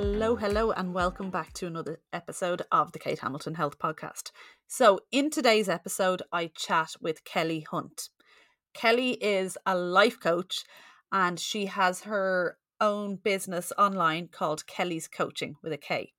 [0.00, 4.30] Hello, hello, and welcome back to another episode of the Kate Hamilton Health Podcast.
[4.68, 8.08] So, in today's episode, I chat with Kelly Hunt.
[8.74, 10.62] Kelly is a life coach
[11.10, 16.12] and she has her own business online called Kelly's Koaching with a K.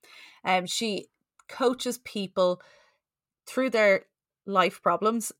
[0.43, 1.05] Um, she
[1.47, 2.61] coaches people
[3.47, 4.07] through their
[4.46, 5.32] life problems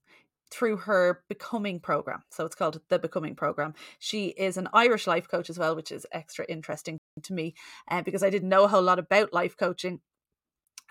[0.50, 2.24] through her becoming program.
[2.30, 3.74] So it's called the Becoming program.
[4.00, 7.56] She is an Irish life coach as well, which is extra interesting to me
[7.90, 10.02] uh, because I didn't know a whole lot about life coaching.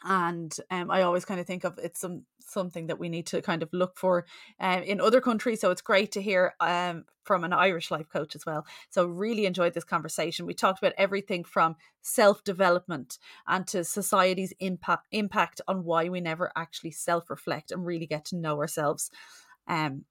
[0.05, 3.43] And um, I always kind of think of it's some something that we need to
[3.43, 4.25] kind of look for
[4.61, 5.61] um, in other countries.
[5.61, 8.65] So it's great to hear um, from an Irish life coach as well.
[8.91, 10.47] So really enjoyed this conversation.
[10.47, 16.21] We talked about everything from self development and to society's impact impact on why we
[16.21, 19.11] never actually self reflect and really get to know ourselves.
[19.67, 20.05] Um,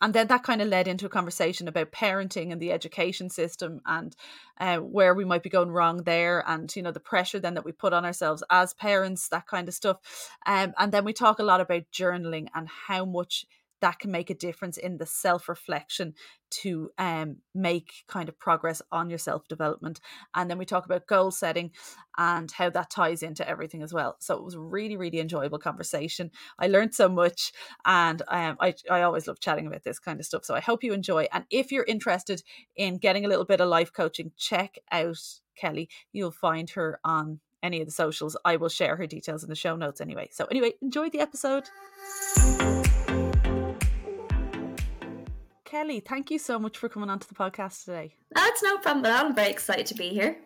[0.00, 3.80] and then that kind of led into a conversation about parenting and the education system
[3.86, 4.14] and
[4.60, 7.64] uh, where we might be going wrong there and you know the pressure then that
[7.64, 9.98] we put on ourselves as parents that kind of stuff.
[10.46, 13.46] Um, and then we talk a lot about journaling and how much
[13.84, 16.14] that can make a difference in the self reflection
[16.48, 20.00] to um, make kind of progress on your self development.
[20.34, 21.70] And then we talk about goal setting
[22.16, 24.16] and how that ties into everything as well.
[24.20, 26.30] So it was really, really enjoyable conversation.
[26.58, 27.52] I learned so much
[27.84, 30.46] and um, I, I always love chatting about this kind of stuff.
[30.46, 31.26] So I hope you enjoy.
[31.30, 32.42] And if you're interested
[32.76, 35.18] in getting a little bit of life coaching, check out
[35.58, 35.90] Kelly.
[36.10, 38.34] You'll find her on any of the socials.
[38.46, 40.30] I will share her details in the show notes anyway.
[40.32, 41.68] So, anyway, enjoy the episode.
[45.74, 48.14] Kelly, thank you so much for coming onto the podcast today.
[48.30, 49.26] That's no problem at all.
[49.26, 50.36] I'm very excited to be here.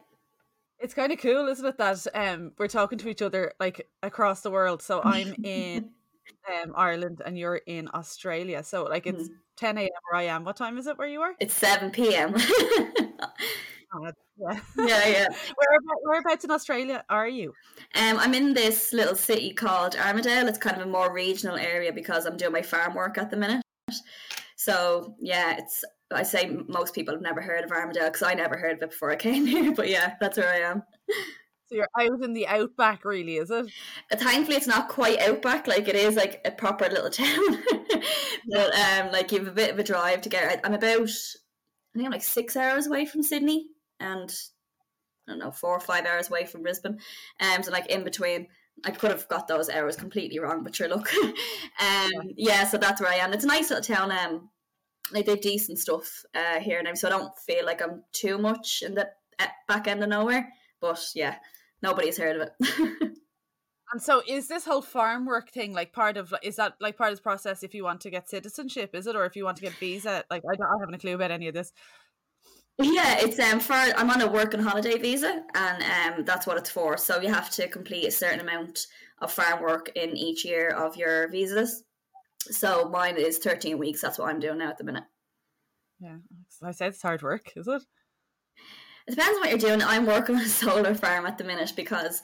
[0.79, 4.41] It's kind of cool, isn't it, that um we're talking to each other like across
[4.41, 4.81] the world.
[4.81, 5.91] So I'm in
[6.51, 8.63] um Ireland and you're in Australia.
[8.65, 9.35] So like it's mm.
[9.59, 9.89] 10 a.m.
[10.09, 10.45] where I am.
[10.45, 11.35] What time is it where you are?
[11.41, 12.35] It's 7 p.m.
[12.39, 12.41] oh,
[14.39, 15.29] yeah, yeah, yeah.
[15.59, 17.53] Whereabouts, whereabouts in Australia are you?
[17.97, 20.49] Um, I'm in this little city called Armidale.
[20.49, 23.37] It's kind of a more regional area because I'm doing my farm work at the
[23.37, 23.61] minute.
[24.59, 28.57] So yeah, it's I say most people have never heard of Armidale because I never
[28.57, 29.73] heard of it before I came here.
[29.73, 30.83] But yeah, that's where I am.
[31.67, 33.67] So you're out in the outback, really, is it?
[34.11, 35.69] Uh, thankfully, it's not quite outback.
[35.69, 37.63] Like it is like a proper little town.
[38.49, 40.61] but um, like you have a bit of a drive to get.
[40.65, 43.69] I'm about I think I'm like six hours away from Sydney,
[44.01, 44.35] and
[45.29, 46.99] I don't know four or five hours away from Brisbane.
[47.41, 48.49] Um, so like in between.
[48.85, 51.13] I could have got those hours completely wrong, but sure, look.
[51.81, 52.65] um, yeah.
[52.65, 53.33] so that's where I am.
[53.33, 54.13] It's a nice little town.
[54.13, 54.51] Um,
[55.13, 58.39] like they have decent stuff uh, here now, so I don't feel like I'm too
[58.39, 59.09] much in the
[59.67, 60.53] back end of nowhere.
[60.81, 61.37] But yeah,
[61.83, 62.89] nobody's heard of it.
[63.93, 66.35] and so, is this whole farm work thing like part of?
[66.43, 68.95] Is that like part of the process if you want to get citizenship?
[68.95, 70.25] Is it, or if you want to get visa?
[70.31, 71.73] Like I don't I haven't a clue about any of this.
[72.81, 76.59] Yeah, it's um for I'm on a work and holiday visa, and um that's what
[76.59, 76.97] it's for.
[76.97, 78.87] So you have to complete a certain amount
[79.21, 81.83] of farm work in each year of your visas.
[82.41, 84.01] So mine is 13 weeks.
[84.01, 85.05] That's what I'm doing now at the minute.
[86.01, 86.19] Yeah,
[86.63, 87.83] I said it's hard work, is it?
[89.09, 89.83] It depends on what you're doing.
[89.83, 92.23] I'm working on a solar farm at the minute because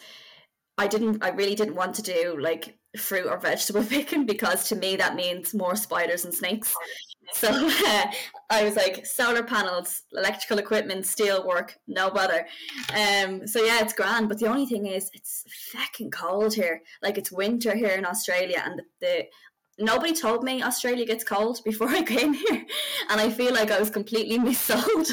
[0.78, 4.76] I didn't, I really didn't want to do like fruit or vegetable picking because to
[4.76, 6.74] me that means more spiders and snakes.
[7.34, 8.06] So uh,
[8.50, 12.46] I was like, solar panels, electrical equipment, steel work, no bother.
[12.90, 14.28] Um, so yeah, it's grand.
[14.28, 16.82] But the only thing is, it's fucking cold here.
[17.02, 19.26] Like it's winter here in Australia, and the, the
[19.78, 22.64] nobody told me Australia gets cold before I came here,
[23.10, 25.10] and I feel like I was completely missold.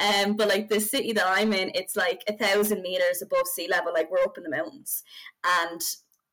[0.00, 3.68] um, but like the city that I'm in, it's like a thousand meters above sea
[3.68, 3.92] level.
[3.92, 5.02] Like we're up in the mountains,
[5.44, 5.80] and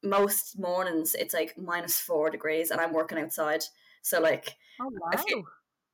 [0.04, 3.64] most mornings it's like minus four degrees, and I'm working outside.
[4.06, 5.44] So like, oh wow.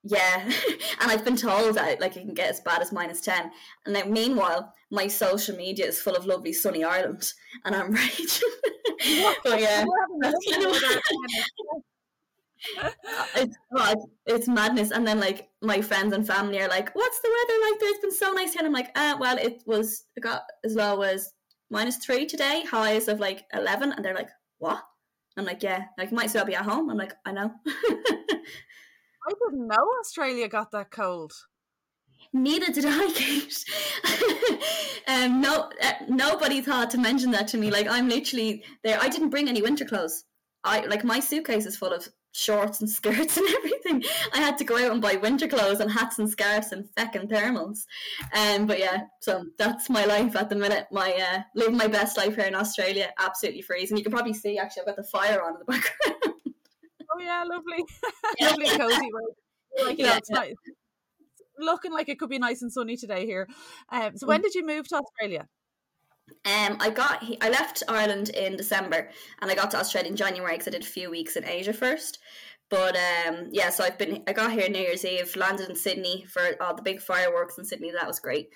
[0.03, 0.43] Yeah,
[0.99, 3.51] and I've been told that like it can get as bad as minus ten.
[3.85, 7.31] And then meanwhile, my social media is full of lovely sunny Ireland,
[7.63, 8.49] and I'm raging.
[9.45, 9.85] but yeah,
[13.35, 14.91] it's God, it's madness.
[14.91, 17.91] And then like my friends and family are like, "What's the weather like there?
[17.91, 20.75] It's been so nice here." And I'm like, "Ah, well, it was it got as
[20.75, 21.31] low as
[21.69, 24.83] minus three today, highs of like eleven, and they're like, "What?"
[25.37, 29.33] I'm like, "Yeah, like might as well be at home." I'm like, "I know." I
[29.33, 31.33] didn't know Australia got that cold.
[32.33, 33.65] Neither did I, Kate.
[35.07, 37.71] um, no, uh, nobody thought to mention that to me.
[37.71, 38.99] Like I'm literally there.
[39.01, 40.23] I didn't bring any winter clothes.
[40.63, 44.03] I like my suitcase is full of shorts and skirts and everything.
[44.33, 47.29] I had to go out and buy winter clothes and hats and scarves and feckin'
[47.29, 47.85] thermals.
[48.35, 50.87] Um, but yeah, so that's my life at the minute.
[50.91, 53.97] My uh, living my best life here in Australia, absolutely freezing.
[53.97, 56.35] You can probably see actually I've got the fire on in the background.
[57.13, 57.83] oh yeah, lovely,
[58.41, 59.09] lovely cozy.
[59.83, 60.55] Like, yeah, it's nice
[61.59, 63.47] looking like it could be nice and sunny today here.
[63.89, 64.43] Um, so when mm.
[64.43, 65.47] did you move to Australia?
[66.45, 69.09] Um, I got I left Ireland in December
[69.41, 71.73] and I got to Australia in January because I did a few weeks in Asia
[71.73, 72.19] first.
[72.69, 76.25] But um, yeah, so I've been I got here New Year's Eve, landed in Sydney
[76.29, 77.91] for all the big fireworks in Sydney.
[77.91, 78.49] That was great.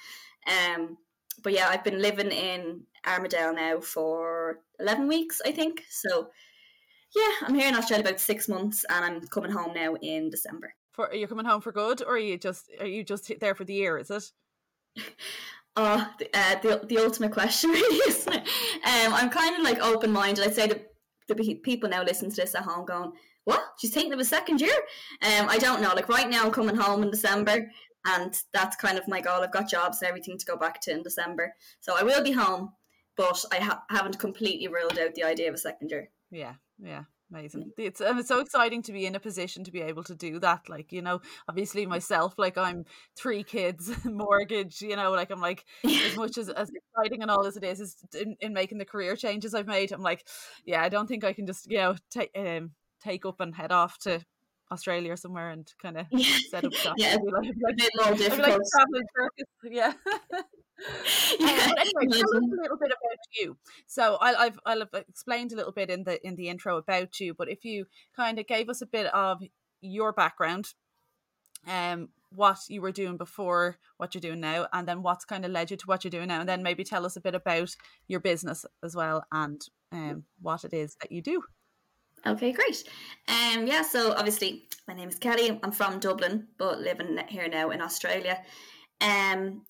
[0.47, 0.97] Um,
[1.43, 5.83] but yeah, I've been living in Armidale now for eleven weeks, I think.
[5.89, 6.29] So
[7.13, 10.73] yeah, I'm here in Australia about six months, and I'm coming home now in December.
[10.93, 13.55] For are you coming home for good, or are you just are you just there
[13.55, 13.97] for the year?
[13.97, 14.31] Is it?
[15.77, 18.41] Oh, the, uh, the, the ultimate question, really, isn't it?
[18.41, 20.45] Um, I'm kind of like open minded.
[20.45, 20.87] I'd say that
[21.27, 23.11] the people now listen to this at home going,
[23.43, 23.61] what?
[23.79, 24.75] She's thinking of a second year?
[25.21, 25.93] Um, I don't know.
[25.93, 27.71] Like right now, I'm coming home in December,
[28.05, 29.41] and that's kind of my goal.
[29.41, 32.31] I've got jobs and everything to go back to in December, so I will be
[32.31, 32.71] home,
[33.17, 36.09] but I ha- haven't completely ruled out the idea of a second year.
[36.31, 37.03] Yeah, yeah.
[37.31, 37.71] Amazing.
[37.77, 40.39] It's um, it's so exciting to be in a position to be able to do
[40.39, 40.69] that.
[40.69, 42.85] Like, you know, obviously myself, like I'm
[43.17, 47.47] three kids, mortgage, you know, like I'm like as much as, as exciting and all
[47.47, 50.27] as it is, is in, in making the career changes I've made, I'm like,
[50.65, 52.71] yeah, I don't think I can just, you know, take um
[53.03, 54.21] take up and head off to
[54.75, 56.37] Australia or somewhere and kind of yeah.
[56.49, 56.95] set up shop.
[56.97, 58.61] yeah, like, like, like, difficult.
[58.77, 59.93] Like yeah.
[61.39, 61.47] yeah.
[61.47, 63.57] Um, anyway, tell us a little bit about you.
[63.87, 67.19] So I, I've I'll have explained a little bit in the in the intro about
[67.19, 67.85] you, but if you
[68.15, 69.41] kind of gave us a bit of
[69.81, 70.73] your background,
[71.67, 75.51] um, what you were doing before, what you're doing now, and then what's kind of
[75.51, 77.75] led you to what you're doing now, and then maybe tell us a bit about
[78.07, 79.61] your business as well and
[79.91, 81.43] um what it is that you do.
[82.27, 82.83] Okay, great.
[83.27, 85.59] Um, yeah, so obviously my name is Kelly.
[85.61, 88.41] I'm from Dublin, but living here now in Australia.
[88.99, 89.61] Um,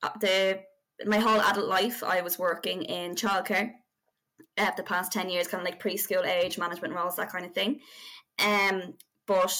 [0.00, 0.60] uh, the
[1.06, 3.72] my whole adult life, I was working in childcare.
[4.56, 7.52] Uh, the past ten years, kind of like preschool age management roles, that kind of
[7.52, 7.80] thing.
[8.38, 8.94] Um,
[9.26, 9.56] but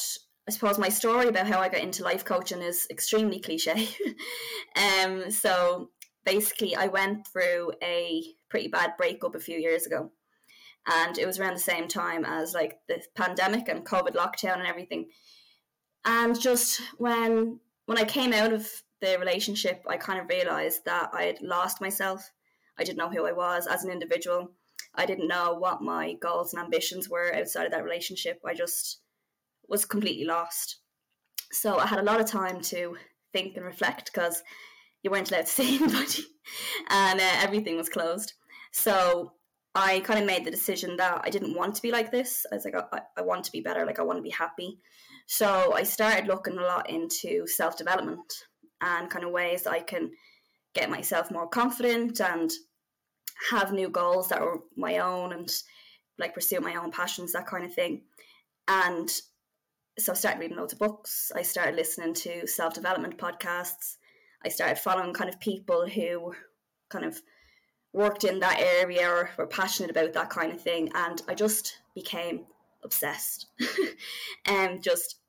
[0.49, 3.89] I suppose my story about how I got into life coaching is extremely cliche.
[4.77, 5.91] um, so
[6.25, 10.13] basically, I went through a pretty bad breakup a few years ago
[10.87, 14.67] and it was around the same time as like the pandemic and COVID lockdown and
[14.67, 15.09] everything.
[16.05, 18.71] And just when when I came out of
[19.01, 22.31] the relationship, I kind of realized that I had lost myself.
[22.79, 24.53] I didn't know who I was as an individual.
[24.95, 28.41] I didn't know what my goals and ambitions were outside of that relationship.
[28.45, 29.01] I just
[29.69, 30.79] was completely lost.
[31.53, 32.97] So I had a lot of time to
[33.33, 34.43] think and reflect because
[35.03, 36.25] you weren't allowed to see anybody
[36.91, 38.35] and uh, everything was closed.
[38.73, 39.33] So
[39.75, 42.47] I kind of made the decision that I didn't want to be like this.
[42.51, 44.79] I was like, I, I want to be better, like, I want to be happy.
[45.27, 48.33] So I started looking a lot into self development
[48.81, 50.11] and kind of ways I can
[50.75, 52.51] get myself more confident and
[53.51, 55.51] have new goals that are my own and
[56.19, 58.03] like pursue my own passions, that kind of thing.
[58.69, 59.11] And
[59.99, 61.33] so I started reading loads of books.
[61.35, 63.97] I started listening to self development podcasts.
[64.45, 66.35] I started following kind of people who
[66.91, 67.21] kind of
[67.95, 70.91] worked in that area or were passionate about that kind of thing.
[70.95, 72.45] And I just became
[72.83, 73.47] obsessed.
[74.45, 75.21] and um, just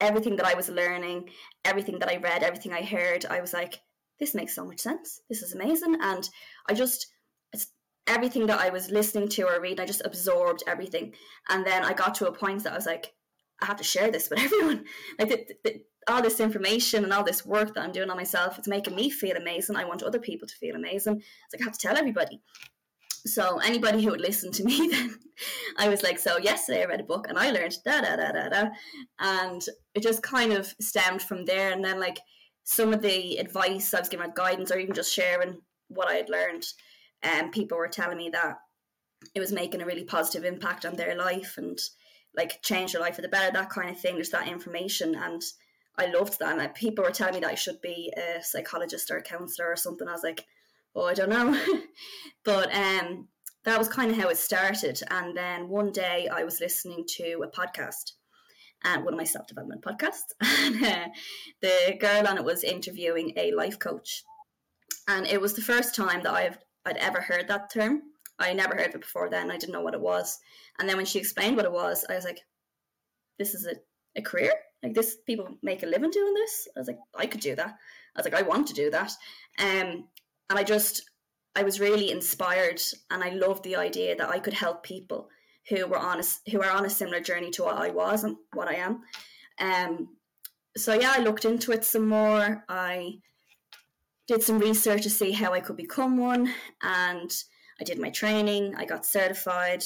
[0.00, 1.30] everything that I was learning,
[1.64, 3.80] everything that I read, everything I heard, I was like,
[4.20, 5.22] this makes so much sense.
[5.30, 5.96] This is amazing.
[6.00, 6.28] And
[6.68, 7.06] I just,
[8.06, 11.14] everything that I was listening to or reading, I just absorbed everything.
[11.48, 13.14] And then I got to a point that I was like,
[13.60, 14.84] I have to share this with everyone.
[15.18, 18.58] Like the, the, all this information and all this work that I'm doing on myself,
[18.58, 19.76] it's making me feel amazing.
[19.76, 21.16] I want other people to feel amazing.
[21.16, 22.40] It's like I have to tell everybody.
[23.26, 25.18] So anybody who would listen to me then,
[25.76, 28.32] I was like, so yesterday I read a book and I learned da da da
[28.32, 28.68] da da,
[29.18, 29.62] and
[29.94, 31.72] it just kind of stemmed from there.
[31.72, 32.18] And then like
[32.64, 36.30] some of the advice I was giving, guidance, or even just sharing what I had
[36.30, 36.66] learned,
[37.22, 38.58] and um, people were telling me that
[39.34, 41.78] it was making a really positive impact on their life and
[42.36, 44.14] like change your life for the better, that kind of thing.
[44.14, 45.42] There's that information and
[45.98, 46.50] I loved that.
[46.50, 49.68] And like, people were telling me that I should be a psychologist or a counselor
[49.68, 50.08] or something.
[50.08, 50.44] I was like,
[50.94, 51.58] oh, I don't know.
[52.44, 53.28] but um,
[53.64, 55.00] that was kind of how it started.
[55.10, 58.12] And then one day I was listening to a podcast,
[58.84, 60.32] and uh, one of my self development podcasts.
[60.40, 61.08] And uh,
[61.60, 64.22] the girl on it was interviewing a life coach.
[65.08, 68.02] And it was the first time that I've I'd ever heard that term.
[68.38, 69.50] I never heard of it before then.
[69.50, 70.38] I didn't know what it was.
[70.78, 72.40] And then when she explained what it was, I was like,
[73.38, 73.74] this is a,
[74.16, 74.52] a career?
[74.82, 77.68] like this people make a living doing this i was like i could do that
[77.68, 79.10] i was like i want to do that
[79.58, 80.04] um
[80.50, 81.10] and i just
[81.56, 82.80] i was really inspired
[83.10, 85.28] and i loved the idea that i could help people
[85.68, 88.36] who were on a, who are on a similar journey to what i was and
[88.54, 89.02] what i am
[89.60, 90.08] um
[90.76, 93.12] so yeah i looked into it some more i
[94.26, 96.52] did some research to see how i could become one
[96.82, 97.44] and
[97.80, 99.82] i did my training i got certified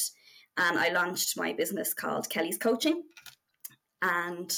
[0.56, 3.02] and i launched my business called Kelly's Koaching
[4.02, 4.52] and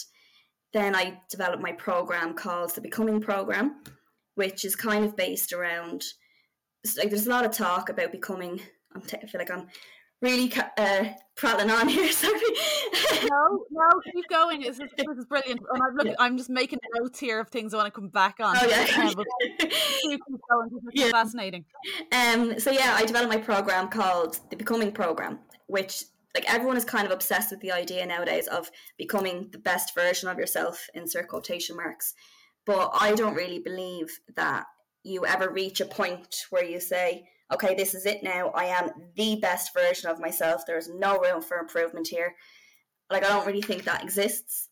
[0.75, 3.77] then I developed my program called the Becoming Program,
[4.35, 6.03] which is kind of based around
[6.99, 8.61] like there's a lot of talk about becoming.
[8.95, 9.69] I'm t- I feel like I'm
[10.25, 11.05] really uh,
[11.37, 12.11] prattling on here.
[12.13, 12.41] Sorry.
[13.31, 14.63] no, no, keep going.
[14.63, 15.61] This is, this is brilliant.
[15.73, 18.37] And I'm looking, I'm just making notes here of things I want to come back
[18.41, 18.57] on.
[18.59, 19.25] Oh yeah, um,
[20.03, 20.71] keep going.
[20.95, 21.65] Is fascinating.
[22.11, 22.59] Um.
[22.59, 26.05] So yeah, I developed my program called the Becoming Program, which
[26.35, 30.29] like everyone is kind of obsessed with the idea nowadays of becoming the best version
[30.29, 32.15] of yourself in insert quotation marks.
[32.67, 34.65] But I don't really believe that
[35.05, 38.51] you ever reach a point where you say, okay, this is it now.
[38.51, 40.63] I am the best version of myself.
[40.67, 42.35] There's no room for improvement here.
[43.11, 44.69] Like I don't really think that exists.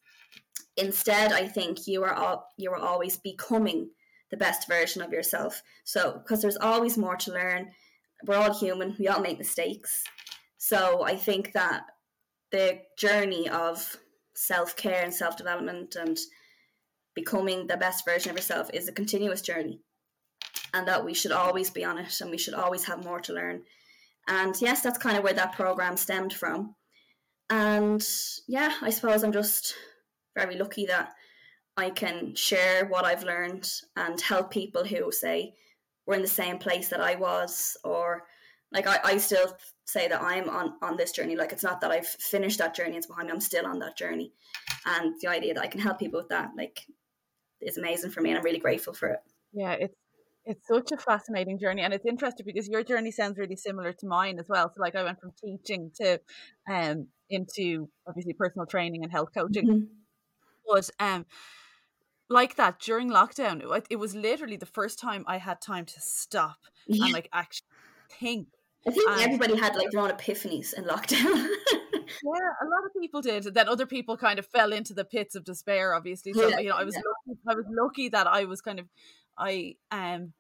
[0.77, 3.91] Instead, I think you are all, you are always becoming
[4.31, 5.63] the best version of yourself.
[5.85, 7.71] So because there's always more to learn.
[8.25, 8.97] We're all human.
[8.99, 10.05] We all make mistakes.
[10.57, 11.83] So I think that
[12.53, 13.97] the journey of
[14.35, 16.19] self care and self development and
[17.15, 19.81] becoming the best version of yourself is a continuous journey
[20.75, 23.33] and that we should always be on it and we should always have more to
[23.33, 23.63] learn.
[24.29, 26.75] And yes, that's kind of where that program stemmed from.
[27.51, 28.03] And
[28.49, 29.75] yeah, I suppose I'm just
[30.35, 31.13] very lucky that
[31.77, 35.55] I can share what I've learned and help people who say
[36.07, 38.25] were in the same place that I was, or
[38.73, 41.37] like I, I still say that I'm on on this journey.
[41.37, 43.33] Like it's not that I've finished that journey; it's behind me.
[43.33, 44.33] I'm still on that journey,
[44.87, 46.81] and the idea that I can help people with that, like,
[47.61, 49.21] is amazing for me, and I'm really grateful for it.
[49.53, 49.97] Yeah, it's
[50.45, 54.07] it's such a fascinating journey, and it's interesting because your journey sounds really similar to
[54.07, 54.71] mine as well.
[54.75, 56.21] So, like, I went from teaching to
[56.71, 59.85] um into obviously personal training and health coaching, mm-hmm.
[60.67, 61.27] but um,
[62.29, 66.01] like that during lockdown, it, it, was literally the first time I had time to
[66.01, 66.57] stop
[66.87, 67.05] yeah.
[67.05, 67.69] and like actually
[68.11, 68.49] think.
[68.87, 71.47] I think and, everybody had like their own epiphanies in lockdown.
[72.03, 73.45] yeah, a lot of people did.
[73.55, 75.95] Then other people kind of fell into the pits of despair.
[75.95, 77.03] Obviously, so yeah, you know, I was yeah.
[77.29, 78.87] lucky, I was lucky that I was kind of
[79.43, 80.33] I um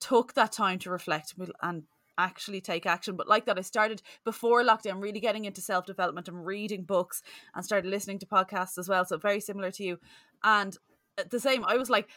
[0.00, 1.84] took that time to reflect and
[2.18, 3.16] actually take action.
[3.16, 7.22] But like that, I started before lockdown, really getting into self development and reading books
[7.54, 9.04] and started listening to podcasts as well.
[9.04, 9.98] So very similar to you.
[10.42, 10.76] And
[11.18, 12.08] at the same, I was like,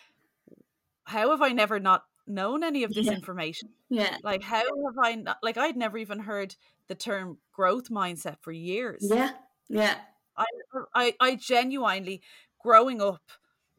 [1.06, 3.14] how have I never not known any of this yeah.
[3.14, 3.70] information?
[3.90, 4.18] Yeah.
[4.24, 6.56] Like, how have I not, like, I'd never even heard
[6.88, 9.06] the term growth mindset for years.
[9.10, 9.32] Yeah.
[9.70, 9.96] Yeah.
[10.36, 10.46] I,
[10.94, 12.22] I, I genuinely,
[12.62, 13.22] growing up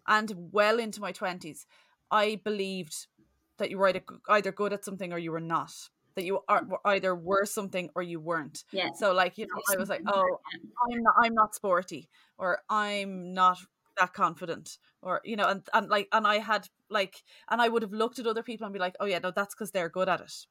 [0.07, 1.67] and well into my 20s,
[2.11, 3.07] I believed
[3.59, 5.73] that you were either, either good at something or you were not.
[6.15, 8.65] That you are either were something or you weren't.
[8.73, 8.91] Yeah.
[8.97, 10.38] So like you know, I was like, oh,
[10.91, 13.59] I'm not, I'm not sporty, or I'm not
[14.00, 17.83] that confident, or you know, and and like, and I had like, and I would
[17.83, 20.09] have looked at other people and be like, oh yeah, no, that's because they're good
[20.09, 20.47] at it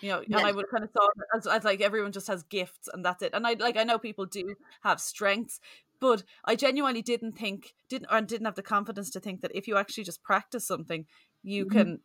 [0.00, 0.38] you know, yeah.
[0.38, 3.22] and I would kind of thought as, as like everyone just has gifts and that's
[3.22, 3.32] it.
[3.34, 5.60] And I like I know people do have strengths,
[6.00, 9.68] but I genuinely didn't think didn't or didn't have the confidence to think that if
[9.68, 11.06] you actually just practice something,
[11.42, 11.78] you mm-hmm.
[11.78, 12.00] can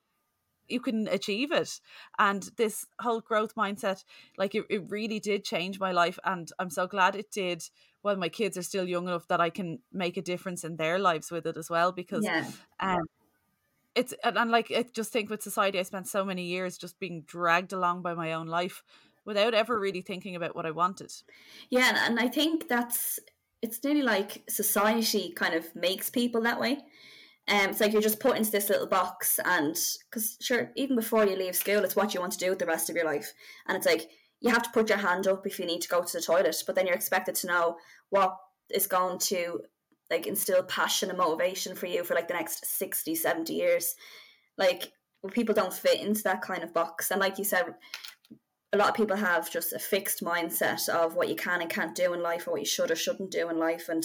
[0.67, 1.79] you can achieve it
[2.17, 4.03] and this whole growth mindset
[4.37, 7.63] like it, it really did change my life and i'm so glad it did
[8.01, 10.99] while my kids are still young enough that i can make a difference in their
[10.99, 12.45] lives with it as well because yeah.
[12.79, 13.01] um
[13.95, 16.99] it's and, and like i just think with society i spent so many years just
[16.99, 18.83] being dragged along by my own life
[19.25, 21.11] without ever really thinking about what i wanted
[21.69, 23.19] yeah and i think that's
[23.63, 26.73] it's nearly like society kind of makes people that way.
[27.47, 29.75] Um, it's like you're just put into this little box, and
[30.09, 32.65] because sure, even before you leave school, it's what you want to do with the
[32.65, 33.33] rest of your life,
[33.67, 34.09] and it's like
[34.41, 36.61] you have to put your hand up if you need to go to the toilet,
[36.65, 37.77] but then you're expected to know
[38.09, 38.35] what
[38.69, 39.61] is going to
[40.11, 43.95] like instill passion and motivation for you for like the next 60 70 years.
[44.57, 44.91] Like
[45.31, 47.09] people don't fit into that kind of box.
[47.09, 47.73] And like you said
[48.73, 51.95] a lot of people have just a fixed mindset of what you can and can't
[51.95, 54.03] do in life or what you should or shouldn't do in life and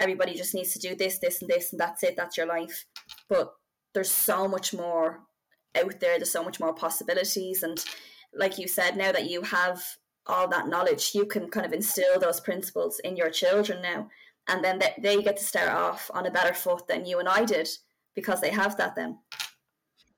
[0.00, 2.86] everybody just needs to do this this and this and that's it that's your life.
[3.28, 3.52] But
[3.94, 5.20] there's so much more
[5.76, 7.84] out there there's so much more possibilities and
[8.34, 9.82] like you said now that you have
[10.26, 14.08] all that knowledge you can kind of instill those principles in your children now
[14.48, 17.44] and then they, get to start off on a better foot than you and i
[17.44, 17.68] did
[18.14, 19.16] because they have that then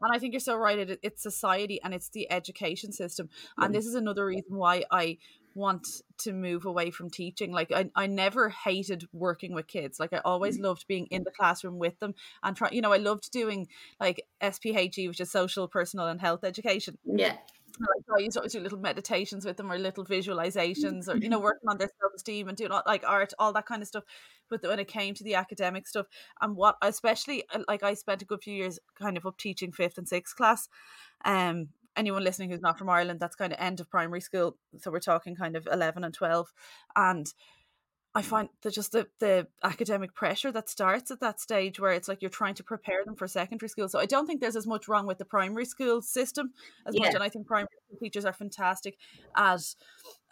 [0.02, 0.78] and I think you're so right.
[0.78, 3.28] It, it's society and it's the education system.
[3.58, 5.18] And this is another reason why I
[5.54, 5.86] want
[6.18, 7.52] to move away from teaching.
[7.52, 10.00] Like I, I never hated working with kids.
[10.00, 10.64] Like I always mm.
[10.64, 13.68] loved being in the classroom with them and try you know, I loved doing
[14.00, 16.98] like SPHE, which is social, personal and health education.
[17.04, 17.36] Yeah.
[17.80, 21.40] Like, I used to do little meditations with them or little visualizations or, you know,
[21.40, 24.04] working on their self esteem and doing like art, all that kind of stuff.
[24.48, 26.06] But when it came to the academic stuff
[26.40, 29.72] and what especially uh, like I spent a good few years kind of up teaching
[29.72, 30.68] fifth and sixth class.
[31.24, 34.90] Um anyone listening who's not from Ireland that's kind of end of primary school so
[34.90, 36.50] we're talking kind of 11 and 12
[36.96, 37.26] and
[38.14, 42.08] I find that just the, the academic pressure that starts at that stage where it's
[42.08, 43.88] like you're trying to prepare them for secondary school.
[43.88, 46.52] So I don't think there's as much wrong with the primary school system
[46.86, 47.06] as yeah.
[47.06, 47.14] much.
[47.14, 48.98] And I think primary teachers are fantastic
[49.34, 49.62] at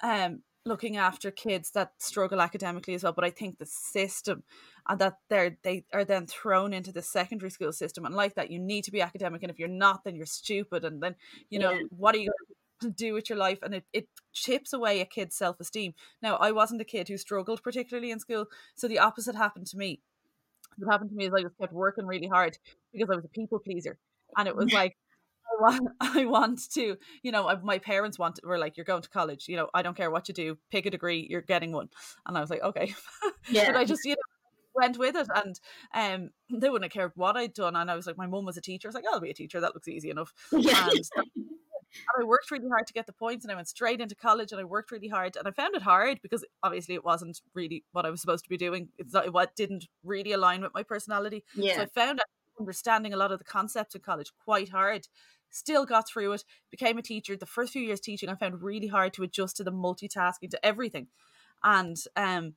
[0.03, 3.15] um, looking after kids that struggle academically as well.
[3.15, 4.43] But I think the system
[4.89, 8.51] and that they're they are then thrown into the secondary school system and like that
[8.51, 11.15] you need to be academic and if you're not then you're stupid and then
[11.51, 11.83] you know yeah.
[11.91, 12.55] what are you going to
[12.89, 16.81] do with your life and it, it chips away a kid's self-esteem now i wasn't
[16.81, 20.01] a kid who struggled particularly in school so the opposite happened to me
[20.79, 22.57] what happened to me is i just kept working really hard
[22.93, 23.99] because i was a people pleaser
[24.37, 24.97] and it was like
[25.51, 29.09] I want, I want to, you know, my parents want were like, you're going to
[29.09, 31.89] college, you know, I don't care what you do, pick a degree, you're getting one.
[32.27, 32.95] And I was like, okay.
[33.49, 33.67] Yeah.
[33.73, 34.17] but I just, you know,
[34.75, 35.61] went with it and
[35.95, 38.57] um they wouldn't have cared what I'd done and I was like my mum was
[38.57, 40.89] a teacher I was like I'll be a teacher that looks easy enough yeah.
[40.89, 41.27] and,
[41.93, 44.53] and I worked really hard to get the points and I went straight into college
[44.53, 47.85] and I worked really hard and I found it hard because obviously it wasn't really
[47.93, 48.89] what I was supposed to be doing.
[48.99, 51.45] It's not what didn't really align with my personality.
[51.55, 51.77] Yeah.
[51.77, 52.21] so I found
[52.59, 55.09] understanding a lot of the concepts in college quite hard.
[55.51, 57.37] Still got through it became a teacher.
[57.37, 60.65] The first few years teaching I found really hard to adjust to the multitasking to
[60.65, 61.09] everything.
[61.65, 62.55] And um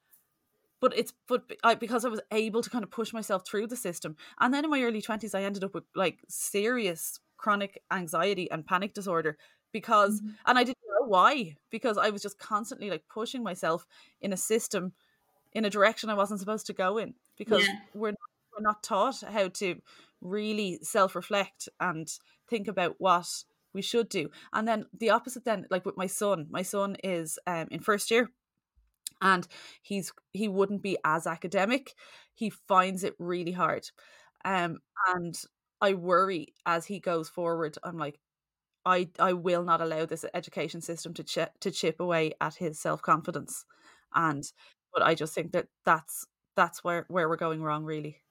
[0.80, 3.78] but it's but I, because I was able to kind of push myself through the
[3.78, 4.18] system.
[4.40, 8.66] And then in my early twenties, I ended up with like serious chronic anxiety and
[8.66, 9.38] panic disorder
[9.74, 10.34] because, mm-hmm.
[10.46, 13.86] and I didn't know why because I was just constantly like pushing myself
[14.22, 14.94] in a system
[15.52, 17.76] in a direction I wasn't supposed to go in because yeah.
[17.94, 19.76] we're not, we're not taught how to
[20.22, 22.08] really self reflect and
[22.50, 23.28] think about what
[23.74, 24.30] we should do.
[24.54, 28.10] And then the opposite, then like with my son, my son is um, in first
[28.10, 28.30] year
[29.22, 29.48] and
[29.82, 31.94] he's he wouldn't be as academic
[32.34, 33.90] he finds it really hard
[34.46, 34.80] um
[35.16, 35.44] and
[35.84, 38.20] i worry as he goes forward i'm like
[38.86, 42.80] i i will not allow this education system to chip to chip away at his
[42.80, 43.66] self-confidence
[44.16, 44.52] and
[44.94, 46.26] but i just think that that's
[46.56, 48.24] that's where where we're going wrong really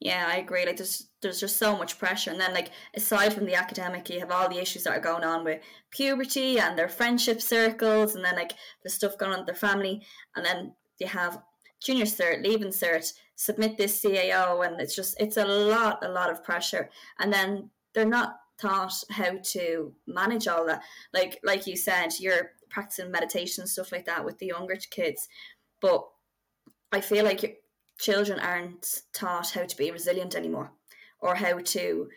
[0.00, 0.64] yeah, I agree.
[0.64, 4.18] Like there's there's just so much pressure, and then like aside from the academic, you
[4.20, 5.60] have all the issues that are going on with
[5.90, 10.02] puberty and their friendship circles, and then like the stuff going on with their family,
[10.34, 11.42] and then you have
[11.82, 16.30] junior cert, leaving cert, submit this CAO, and it's just it's a lot, a lot
[16.30, 20.82] of pressure, and then they're not taught how to manage all that.
[21.14, 25.26] Like like you said, you're practicing meditation stuff like that with the younger kids,
[25.80, 26.06] but
[26.92, 27.62] I feel like
[27.98, 30.72] children aren't taught how to be resilient anymore
[31.20, 32.08] or how to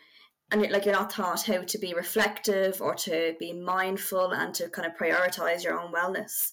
[0.50, 4.68] and like you're not taught how to be reflective or to be mindful and to
[4.68, 6.52] kind of prioritize your own wellness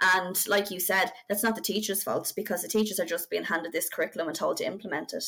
[0.00, 3.44] and like you said that's not the teacher's fault because the teachers are just being
[3.44, 5.24] handed this curriculum and told to implement it.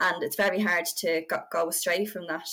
[0.00, 2.48] And it's very hard to go astray from that.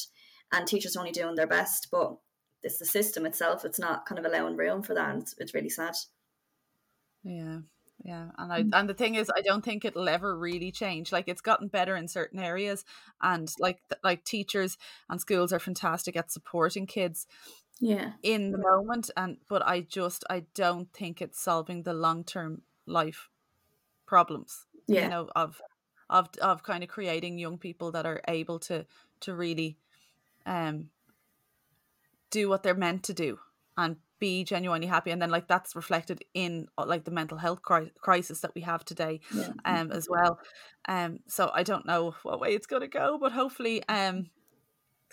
[0.51, 2.17] And teachers are only doing their best but
[2.61, 5.69] it's the system itself it's not kind of allowing room for that it's, it's really
[5.69, 5.95] sad.
[7.23, 7.59] Yeah
[8.03, 8.69] yeah and i mm.
[8.73, 11.11] and the thing is i don't think it'll ever really change.
[11.11, 12.83] Like it's gotten better in certain areas
[13.21, 14.77] and like like teachers
[15.09, 17.27] and schools are fantastic at supporting kids
[17.79, 22.61] yeah in the moment and but i just i don't think it's solving the long-term
[22.85, 23.29] life
[24.05, 25.03] problems yeah.
[25.03, 25.61] you know of
[26.09, 28.85] of of kind of creating young people that are able to
[29.19, 29.77] to really
[30.45, 30.89] um
[32.29, 33.39] do what they're meant to do
[33.77, 37.61] and be genuinely happy and then like that's reflected in uh, like the mental health
[37.61, 39.49] cri- crisis that we have today yeah.
[39.65, 40.39] um as well
[40.87, 44.29] um so i don't know what way it's going to go but hopefully um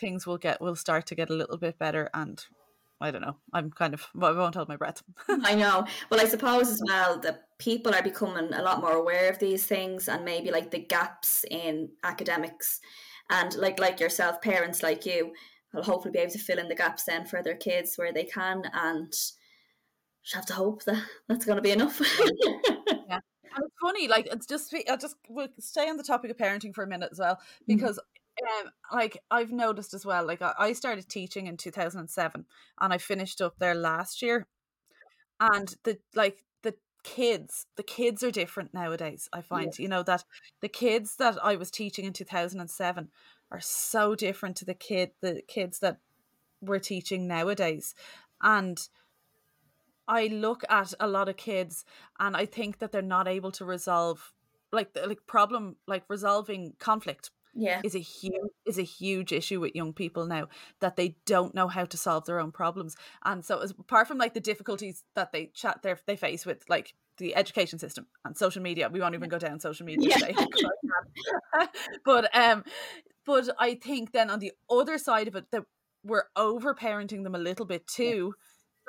[0.01, 2.45] things will get will start to get a little bit better and
[3.03, 3.37] I don't know.
[3.53, 5.03] I'm kind of I won't hold my breath.
[5.29, 5.87] I know.
[6.11, 9.65] Well, I suppose as well that people are becoming a lot more aware of these
[9.65, 12.81] things and maybe like the gaps in academics
[13.31, 15.33] and like like yourself, parents like you
[15.73, 18.25] will hopefully be able to fill in the gaps then for their kids where they
[18.25, 22.01] can and just have to hope that that's going to be enough.
[22.21, 23.21] yeah.
[23.53, 26.75] And it's funny, like it's just I'll just we'll stay on the topic of parenting
[26.75, 27.65] for a minute as well mm-hmm.
[27.67, 28.20] because mm-hmm.
[28.61, 32.47] Um, like I've noticed as well, like I started teaching in two thousand and seven
[32.81, 34.47] and I finished up there last year,
[35.41, 39.83] and the like the kids the kids are different nowadays i find yeah.
[39.83, 40.23] you know that
[40.61, 43.09] the kids that i was teaching in 2007
[43.51, 45.99] are so different to the kid the kids that
[46.61, 47.95] we're teaching nowadays
[48.43, 48.89] and
[50.07, 51.85] i look at a lot of kids
[52.19, 54.33] and i think that they're not able to resolve
[54.73, 59.75] like like problem like resolving conflict yeah is a huge is a huge issue with
[59.75, 60.49] young people now
[60.81, 64.19] that they don't know how to solve their own problems and so as apart from
[64.19, 68.37] like the difficulties that they chat they they face with like the education system and
[68.37, 70.17] social media we won't even go down social media yeah.
[70.17, 70.35] today
[72.05, 72.65] but um
[73.27, 75.65] but I think then on the other side of it, that
[76.03, 78.35] we're over parenting them a little bit too.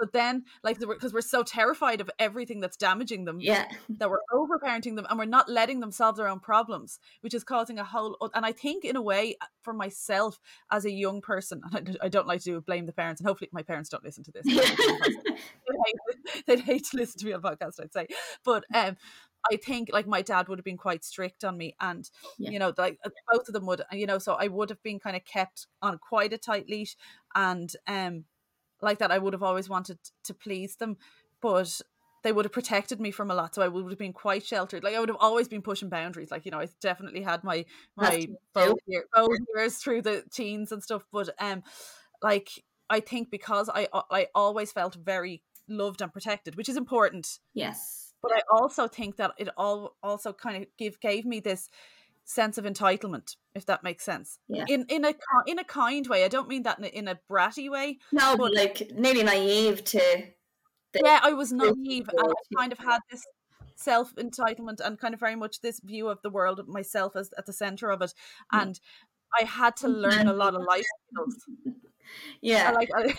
[0.02, 3.68] But then, like, because we're so terrified of everything that's damaging them, yeah,
[4.00, 7.44] that we're overparenting them and we're not letting them solve their own problems, which is
[7.44, 8.18] causing a whole.
[8.34, 10.40] And I think, in a way, uh, for myself
[10.72, 13.62] as a young person, and I, don't like to blame the parents, and hopefully my
[13.62, 14.44] parents don't listen to this.
[14.44, 18.08] they'd, hate, they'd hate to listen to me on podcast, I'd say.
[18.44, 18.98] But um,
[19.52, 22.10] I think like my dad would have been quite strict on me, and
[22.40, 22.50] yeah.
[22.50, 24.98] you know, like uh, both of them would, you know, so I would have been
[24.98, 26.96] kind of kept on quite a tight leash,
[27.36, 28.26] and um,
[28.82, 30.98] like that, I would have always wanted to please them,
[31.42, 31.82] but
[32.24, 34.84] they would have protected me from a lot, so I would have been quite sheltered.
[34.84, 36.32] Like I would have always been pushing boundaries.
[36.32, 37.66] Like you know, I definitely had my
[37.96, 39.06] my both, year,
[39.56, 41.64] years through the teens and stuff, but um,
[42.22, 42.50] like
[42.90, 47.40] I think because I I always felt very loved and protected, which is important.
[47.54, 51.70] Yes but I also think that it all also kind of give gave me this
[52.24, 54.40] sense of entitlement, if that makes sense.
[54.48, 54.66] Yeah.
[54.68, 55.14] In in a
[55.48, 56.24] in a kind way.
[56.24, 58.00] I don't mean that in a, in a bratty way.
[58.12, 60.24] No, but like nearly naive to.
[61.04, 63.24] yeah, I was naive, and I kind of had this
[63.76, 67.46] self entitlement and kind of very much this view of the world myself as at
[67.46, 68.14] the center of it,
[68.52, 68.80] and
[69.40, 71.46] I had to learn a lot of life skills.
[72.42, 73.16] Yeah, I, like I,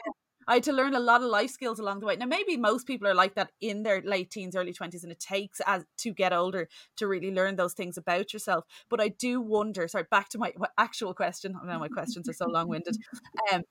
[0.47, 2.17] I had to learn a lot of life skills along the way.
[2.17, 5.21] Now, maybe most people are like that in their late teens, early 20s, and it
[5.21, 8.65] takes as to get older to really learn those things about yourself.
[8.89, 11.57] But I do wonder, sorry, back to my actual question.
[11.61, 12.97] I know my questions are so long winded.
[13.53, 13.63] Um,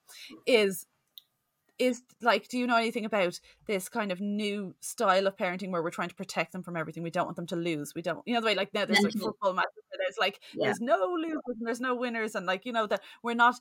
[0.45, 0.85] is
[1.81, 5.81] is like do you know anything about this kind of new style of parenting where
[5.81, 8.21] we're trying to protect them from everything we don't want them to lose we don't
[8.27, 10.65] you know the way like now there's like football matches there's like yeah.
[10.65, 13.55] there's no losers and there's no winners and like you know that we're not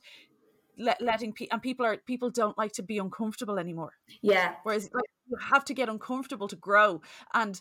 [0.77, 3.93] let, letting people and people are people don't like to be uncomfortable anymore.
[4.21, 4.55] Yeah.
[4.63, 7.01] Whereas like, you have to get uncomfortable to grow.
[7.33, 7.59] And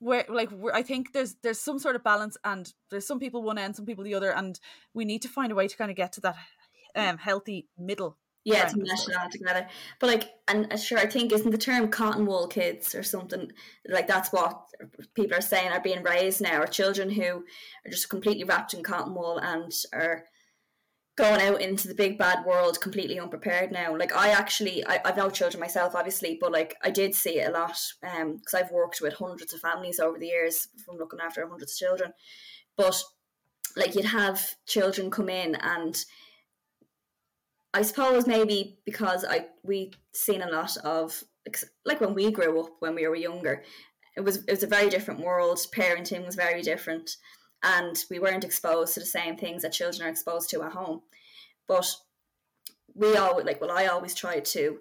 [0.00, 3.58] where like I think there's there's some sort of balance and there's some people one
[3.58, 4.58] end some people the other and
[4.94, 6.36] we need to find a way to kind of get to that
[6.96, 9.68] um healthy middle yeah to mesh it all together.
[9.98, 13.52] But like and uh, sure i think isn't the term cotton wool kids or something
[13.88, 14.62] like that's what
[15.14, 17.44] people are saying are being raised now or children who
[17.84, 20.24] are just completely wrapped in cotton wool and are
[21.20, 23.94] going out into the big bad world completely unprepared now.
[23.96, 27.48] Like I actually, I, I've no children myself, obviously, but like I did see it
[27.48, 31.20] a lot because um, I've worked with hundreds of families over the years from looking
[31.20, 32.12] after hundreds of children.
[32.76, 33.02] But
[33.76, 36.02] like you'd have children come in and
[37.72, 41.22] I suppose maybe because I we seen a lot of
[41.84, 43.62] like when we grew up when we were younger,
[44.16, 45.58] it was it was a very different world.
[45.74, 47.16] Parenting was very different
[47.62, 51.02] and we weren't exposed to the same things that children are exposed to at home.
[51.68, 51.86] But
[52.94, 54.78] we all like well, I always try to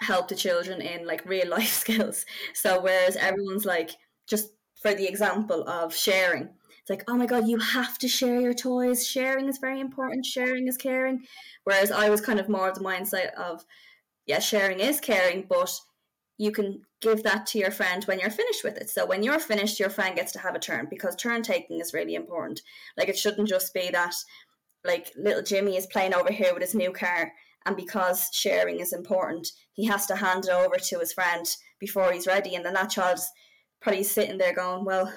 [0.00, 2.24] help the children in like real life skills.
[2.54, 3.90] So whereas everyone's like
[4.28, 6.50] just for the example of sharing,
[6.84, 9.08] it's like, oh my god, you have to share your toys.
[9.08, 10.26] Sharing is very important.
[10.26, 11.24] Sharing is caring.
[11.64, 13.64] Whereas I was kind of more of the mindset of,
[14.26, 15.72] yeah, sharing is caring, but
[16.36, 18.90] you can give that to your friend when you're finished with it.
[18.90, 21.94] So when you're finished, your friend gets to have a turn because turn taking is
[21.94, 22.62] really important.
[22.96, 24.14] Like it shouldn't just be that
[24.84, 27.32] like little Jimmy is playing over here with his new car
[27.66, 31.46] and because sharing is important, he has to hand it over to his friend
[31.78, 33.30] before he's ready and then that child's
[33.80, 35.12] probably sitting there going, Well,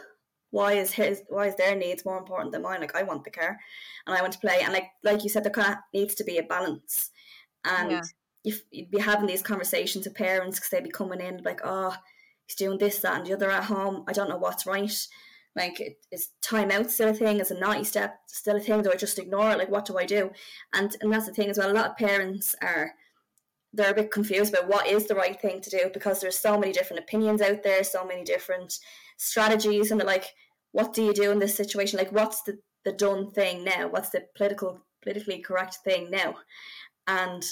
[0.52, 2.82] why is his why is their needs more important than mine?
[2.82, 3.58] Like I want the car
[4.06, 6.24] and I want to play and like like you said there kind of needs to
[6.24, 7.10] be a balance.
[7.66, 8.02] And yeah
[8.72, 11.96] you'd be having these conversations with parents because they'd be coming in like, oh,
[12.46, 14.04] he's doing this, that, and the other at home.
[14.08, 15.08] I don't know what's right.
[15.56, 17.40] Like, is time out still a thing?
[17.40, 18.82] Is a naughty step still a thing?
[18.84, 19.58] Do I just ignore it?
[19.58, 20.32] Like, what do I do?
[20.74, 21.72] And and that's the thing as well.
[21.72, 22.92] A lot of parents are
[23.74, 26.58] they're a bit confused about what is the right thing to do because there's so
[26.58, 28.80] many different opinions out there, so many different
[29.18, 30.34] strategies, and they're like,
[30.72, 31.98] what do you do in this situation?
[31.98, 33.88] Like, what's the the done thing now?
[33.88, 36.36] What's the political politically correct thing now?
[37.08, 37.44] And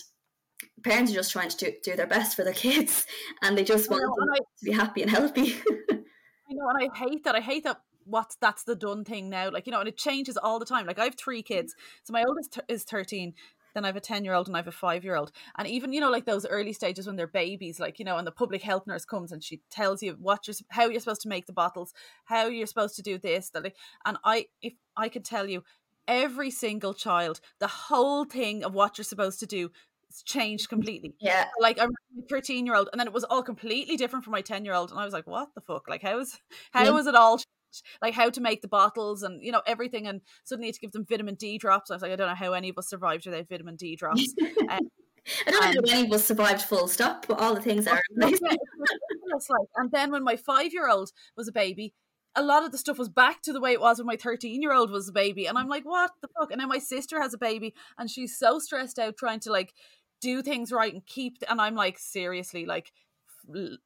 [0.83, 3.05] parents are just trying to do, do their best for their kids
[3.41, 5.55] and they just want know, them I, to be happy and healthy.
[5.91, 7.35] I know, and I hate that.
[7.35, 9.49] I hate that what's that's the done thing now.
[9.51, 10.85] Like, you know, and it changes all the time.
[10.85, 11.75] Like, I have three kids.
[12.03, 13.33] So my oldest is 13.
[13.73, 15.31] Then I have a 10 year old and I have a five year old.
[15.57, 18.25] And even, you know, like those early stages when they're babies, like, you know, and
[18.25, 21.29] the public health nurse comes and she tells you what you're, how you're supposed to
[21.29, 23.49] make the bottles, how you're supposed to do this.
[23.49, 23.73] That,
[24.05, 25.63] and I, if I could tell you,
[26.07, 29.71] every single child, the whole thing of what you're supposed to do
[30.23, 31.15] changed completely.
[31.19, 31.47] Yeah.
[31.59, 34.41] Like I'm a 13 year old and then it was all completely different from my
[34.41, 34.91] 10 year old.
[34.91, 35.87] And I was like, what the fuck?
[35.89, 36.39] Like how is
[36.71, 36.91] how yeah.
[36.91, 37.47] was it all changed?
[38.01, 41.05] Like how to make the bottles and you know everything and suddenly to give them
[41.07, 41.91] vitamin D drops.
[41.91, 44.33] I was like, I don't know how any of us survived without vitamin D drops.
[44.69, 44.79] um,
[45.47, 48.01] I don't know how any of us survived full stop, but all the things are.
[48.15, 48.39] like,
[49.75, 51.93] and then when my five year old was a baby,
[52.35, 54.61] a lot of the stuff was back to the way it was when my 13
[54.61, 55.45] year old was a baby.
[55.45, 56.51] And I'm like, what the fuck?
[56.51, 59.73] And now my sister has a baby and she's so stressed out trying to like
[60.21, 62.91] do things right and keep and i'm like seriously like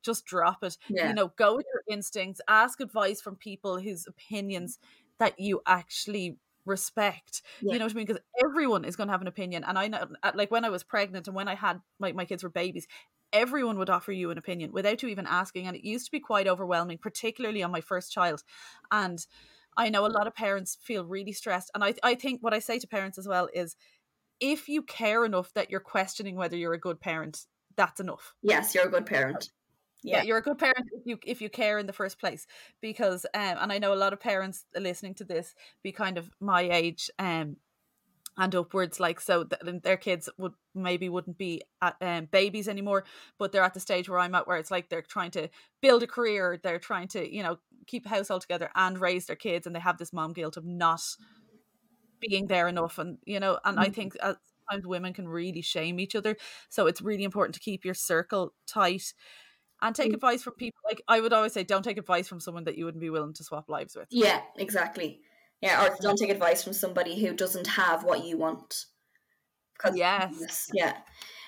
[0.02, 1.10] just drop it yeah.
[1.10, 4.80] you know go with your instincts ask advice from people whose opinions
[5.20, 7.74] that you actually respect Yeah.
[7.74, 9.88] you know what i mean because everyone is going to have an opinion and i
[9.88, 12.88] know like when i was pregnant and when i had my, my kids were babies
[13.34, 16.20] everyone would offer you an opinion without you even asking and it used to be
[16.20, 18.44] quite overwhelming particularly on my first child
[18.92, 19.26] and
[19.78, 22.60] i know a lot of parents feel really stressed and i, I think what i
[22.60, 23.76] say to parents as well is
[24.40, 28.34] if you care enough that you're questioning whether you're a good parent that's enough.
[28.42, 29.52] Yes you're a good parent.
[30.04, 30.18] Yeah.
[30.18, 30.24] yeah.
[30.24, 32.46] you're a good parent if you if you care in the first place.
[32.82, 36.30] Because um and i know a lot of parents listening to this be kind of
[36.40, 37.58] my age um
[38.40, 43.04] and upwards like so th- their kids would maybe wouldn't be at, um, babies anymore
[43.38, 45.50] but they're at the stage where i'm at where it's like they're trying to
[45.82, 49.36] build a career they're trying to you know keep a household together and raise their
[49.36, 51.02] kids and they have this mom guilt of not
[52.20, 53.94] being there enough and you know and i Mhm.
[53.96, 54.36] think uh,
[54.70, 56.36] sometimes women can really shame each other
[56.70, 59.14] so it's really important to keep your circle tight
[59.82, 60.16] and take Mm.
[60.16, 62.86] advice from people like i would always say don't take advice from someone that you
[62.86, 64.08] wouldn't be willing to swap lives with.
[64.12, 65.22] Yeah exactly.
[65.62, 68.86] Yeah or don't take advice from somebody who doesn't have what you want
[69.78, 70.70] 'Cause- yes.
[70.74, 70.98] yeah.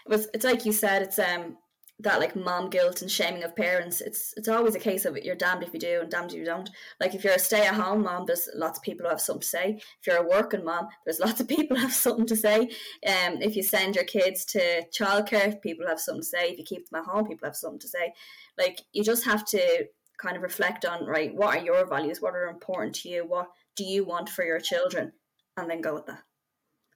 [0.05, 1.57] It was it's like you said it's um
[2.03, 5.35] that like mom guilt and shaming of parents it's it's always a case of you're
[5.35, 6.69] damned if you do and damned if you don't.
[6.99, 9.81] Like if you're a stay-at-home mom there's lots of people who have something to say.
[9.99, 12.61] If you're a working mom there's lots of people who have something to say.
[13.07, 16.49] Um if you send your kids to childcare people have something to say.
[16.51, 18.13] If you keep them at home people have something to say.
[18.57, 19.85] Like you just have to
[20.17, 22.21] kind of reflect on right what are your values?
[22.21, 23.25] What are important to you?
[23.27, 25.13] What do you want for your children?
[25.57, 26.23] And then go with that.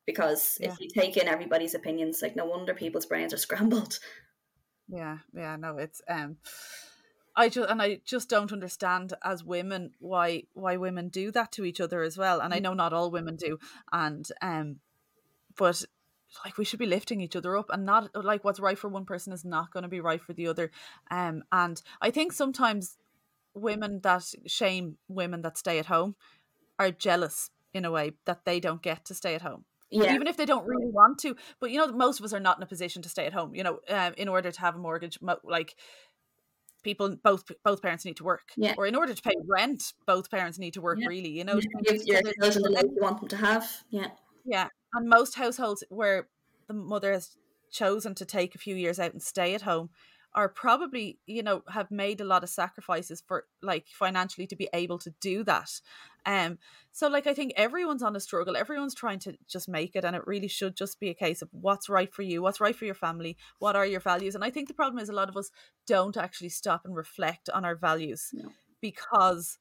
[0.05, 0.71] Because Yeah.
[0.71, 3.99] if you take in everybody's opinions like no wonder people's brains are scrambled
[4.87, 6.37] Yeah, yeah, no, it's um
[7.35, 11.65] I just and I just don't understand as women why why women do that to
[11.65, 12.39] each other as well.
[12.39, 12.63] And I Mm.
[12.63, 13.59] know not all women do.
[13.91, 14.79] And um
[15.57, 15.83] but
[16.43, 19.05] like we should be lifting each other up and not like what's right for one
[19.05, 20.71] person is not going to be right for the other.
[21.11, 22.97] Um and I think sometimes
[23.53, 26.15] women that shame women that stay at home
[26.77, 30.27] are jealous in a way that they don't get to stay at home yeah even
[30.27, 31.35] if they don't really want to.
[31.59, 33.55] But you know, most of us are not in a position to stay at home.
[33.55, 35.75] You know, um, in order to have a mortgage, mo- like
[36.83, 38.49] people, both both parents need to work.
[38.57, 38.75] Yeah.
[38.77, 40.99] Or in order to pay rent, both parents need to work.
[40.99, 41.07] Yeah.
[41.07, 41.59] Really, you know.
[41.83, 44.09] Give your children the life you want them to have yeah
[44.45, 46.27] yeah, and most households where
[46.67, 47.35] the mother has
[47.71, 49.89] chosen to take a few years out and stay at home
[50.35, 54.67] are probably you know have made a lot of sacrifices for like financially to be
[54.73, 55.69] able to do that
[56.25, 56.57] um
[56.91, 60.15] so like i think everyone's on a struggle everyone's trying to just make it and
[60.15, 62.85] it really should just be a case of what's right for you what's right for
[62.85, 65.37] your family what are your values and i think the problem is a lot of
[65.37, 65.49] us
[65.87, 68.51] don't actually stop and reflect on our values No.
[68.81, 69.57] because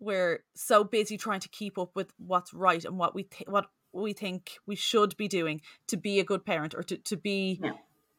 [0.00, 3.66] we're so busy trying to keep up with what's right and what we th- what
[3.92, 7.60] we think we should be doing to be a good parent or to, to be
[7.62, 7.72] Yeah.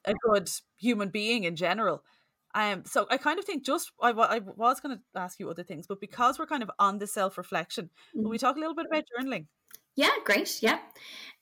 [0.06, 2.04] A good human being in general.
[2.56, 5.64] Um, so I kind of think just I, I was going to ask you other
[5.64, 8.76] things, but because we're kind of on the self reflection, will we talk a little
[8.76, 9.48] bit about journaling?
[9.96, 10.62] Yeah, great.
[10.62, 10.80] Yeah.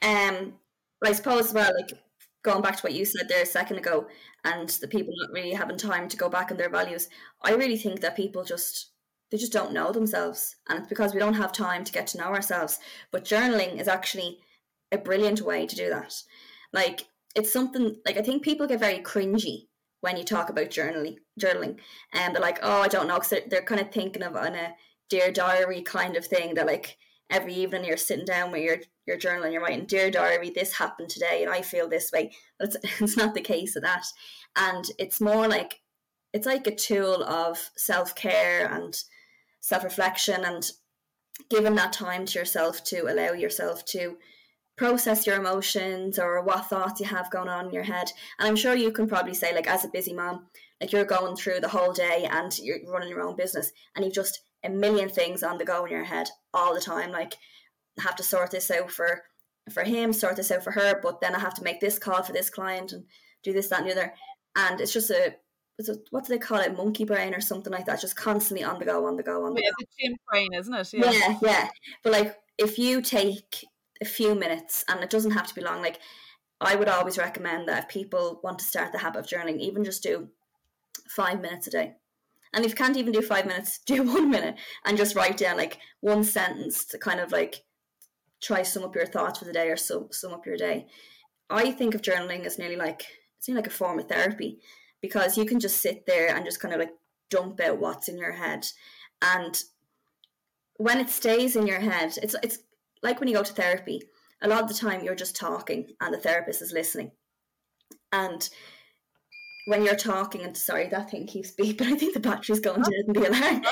[0.01, 0.53] Um,
[0.99, 1.99] but I suppose as well, like
[2.43, 4.07] going back to what you said there a second ago,
[4.43, 7.09] and the people not really having time to go back on their values.
[7.41, 8.91] I really think that people just
[9.31, 12.17] they just don't know themselves, and it's because we don't have time to get to
[12.17, 12.79] know ourselves.
[13.11, 14.39] But journaling is actually
[14.91, 16.13] a brilliant way to do that.
[16.73, 19.67] Like it's something like I think people get very cringy
[20.01, 21.79] when you talk about journaling, journaling,
[22.13, 24.55] and they're like, "Oh, I don't know," because they're, they're kind of thinking of on
[24.55, 24.75] a
[25.09, 26.55] dear diary kind of thing.
[26.55, 26.97] That like
[27.29, 30.73] every evening you're sitting down with your your journal and you're writing, "Dear diary, this
[30.73, 34.05] happened today, and I feel this way." But it's it's not the case of that,
[34.55, 35.81] and it's more like
[36.33, 39.01] it's like a tool of self care and
[39.61, 40.69] self reflection and
[41.49, 44.17] giving that time to yourself to allow yourself to
[44.77, 48.11] process your emotions or what thoughts you have going on in your head.
[48.39, 50.47] And I'm sure you can probably say, like, as a busy mom,
[50.79, 54.13] like you're going through the whole day and you're running your own business and you've
[54.13, 57.11] just a million things on the go in your head all the time.
[57.11, 57.35] Like,
[57.99, 59.23] I have to sort this out for
[59.71, 62.23] for him, sort this out for her, but then I have to make this call
[62.23, 63.05] for this client and
[63.43, 64.13] do this, that, and the other.
[64.55, 65.35] And it's just a,
[66.09, 68.85] what do they call it, monkey brain or something like that, just constantly on the
[68.85, 69.75] go, on the go, on the Yeah, go.
[69.79, 70.93] the gym brain, isn't it?
[70.93, 71.69] Yeah, yeah.
[72.03, 73.65] But like if you take
[74.01, 75.99] a few minutes and it doesn't have to be long, like
[76.59, 79.83] I would always recommend that if people want to start the habit of journaling, even
[79.83, 80.29] just do
[81.07, 81.93] five minutes a day.
[82.53, 85.57] And if you can't even do five minutes, do one minute and just write down
[85.57, 87.63] like one sentence to kind of like
[88.41, 90.87] try sum up your thoughts for the day or sum, sum up your day.
[91.49, 93.05] I think of journaling as nearly like
[93.37, 94.59] it's nearly like a form of therapy
[95.01, 96.93] because you can just sit there and just kind of like
[97.29, 98.65] dump out what's in your head.
[99.21, 99.61] And
[100.77, 102.59] when it stays in your head, it's it's
[103.03, 104.01] like when you go to therapy.
[104.43, 107.11] A lot of the time, you're just talking, and the therapist is listening.
[108.11, 108.49] And
[109.65, 111.81] when you're talking, and sorry, that thing keeps beeping.
[111.93, 113.63] I think the battery's going dead in the alarm.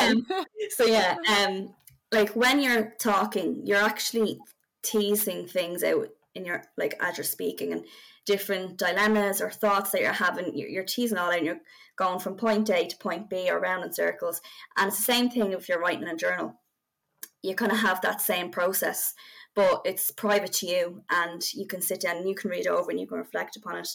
[0.00, 0.26] um,
[0.70, 1.74] so yeah, um,
[2.12, 4.38] like when you're talking, you're actually
[4.82, 7.84] teasing things out in your like as you're speaking and
[8.26, 10.56] different dilemmas or thoughts that you're having.
[10.56, 11.36] You're, you're teasing all out.
[11.36, 11.60] And you're
[11.96, 14.40] going from point A to point B or around in circles.
[14.76, 16.60] And it's the same thing if you're writing in a journal.
[17.42, 19.14] You kind of have that same process,
[19.54, 22.90] but it's private to you, and you can sit down and you can read over
[22.90, 23.88] and you can reflect upon it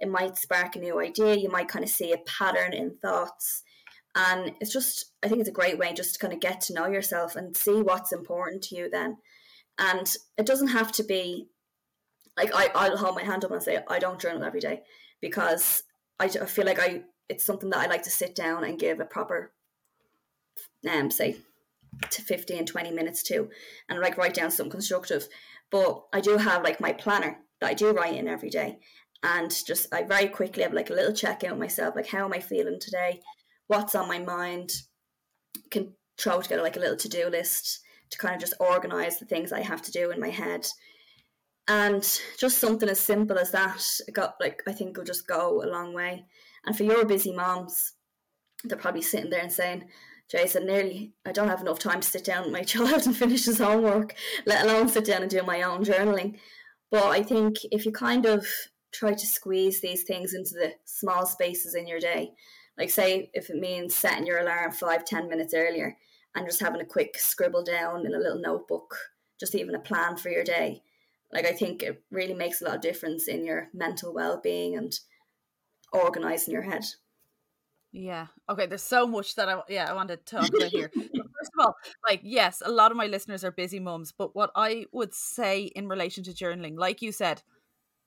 [0.00, 1.34] it might spark a new idea.
[1.34, 3.62] You might kind of see a pattern in thoughts.
[4.14, 6.74] And it's just, I think it's a great way just to kind of get to
[6.74, 9.18] know yourself and see what's important to you then.
[9.78, 11.48] And it doesn't have to be
[12.36, 14.82] like I, I'll hold my hand up and say I don't journal every day
[15.20, 15.82] because
[16.20, 19.04] I, feel like I it's something that I like to sit down and give a
[19.04, 19.52] proper
[20.88, 21.36] um say
[22.10, 23.48] to 15 20 minutes to
[23.88, 25.28] and like write down something constructive
[25.70, 28.78] but I do have like my planner that I do write in every day
[29.22, 32.24] and just I very quickly have like a little check in with myself, like how
[32.24, 33.20] am I feeling today?
[33.66, 34.70] What's on my mind?
[35.70, 39.26] Can throw together like a little to do list to kind of just organize the
[39.26, 40.66] things I have to do in my head.
[41.66, 42.02] And
[42.38, 45.92] just something as simple as that got like I think will just go a long
[45.92, 46.24] way.
[46.64, 47.94] And for your busy moms,
[48.64, 49.88] they're probably sitting there and saying,
[50.30, 53.46] Jason, nearly I don't have enough time to sit down with my child and finish
[53.46, 54.14] his homework,
[54.46, 56.38] let alone sit down and do my own journaling.
[56.90, 58.46] But I think if you kind of
[58.92, 62.32] try to squeeze these things into the small spaces in your day.
[62.76, 65.96] Like, say, if it means setting your alarm five, ten minutes earlier
[66.34, 68.96] and just having a quick scribble down in a little notebook,
[69.38, 70.82] just even a plan for your day.
[71.32, 74.76] Like, I think it really makes a lot of difference in your mental well being
[74.76, 74.92] and
[75.92, 76.84] organizing your head.
[77.92, 78.26] Yeah.
[78.48, 78.66] Okay.
[78.66, 80.90] There's so much that I yeah I want to talk about here.
[80.94, 81.74] First of all,
[82.06, 85.62] like yes, a lot of my listeners are busy mums, but what I would say
[85.62, 87.42] in relation to journaling, like you said,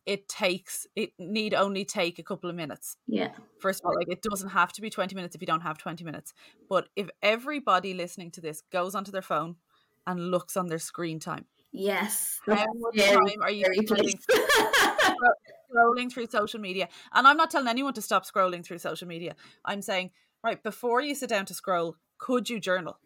[0.06, 4.10] it takes it need only take a couple of minutes yeah first of all like
[4.10, 6.34] it doesn't have to be 20 minutes if you don't have 20 minutes
[6.70, 9.56] but if everybody listening to this goes onto their phone
[10.08, 14.20] and looks on their screen time yes how much time are you scrolling,
[15.74, 19.36] scrolling through social media and i'm not telling anyone to stop scrolling through social media
[19.66, 20.12] i'm saying
[20.44, 22.98] right before you sit down to scroll could you journal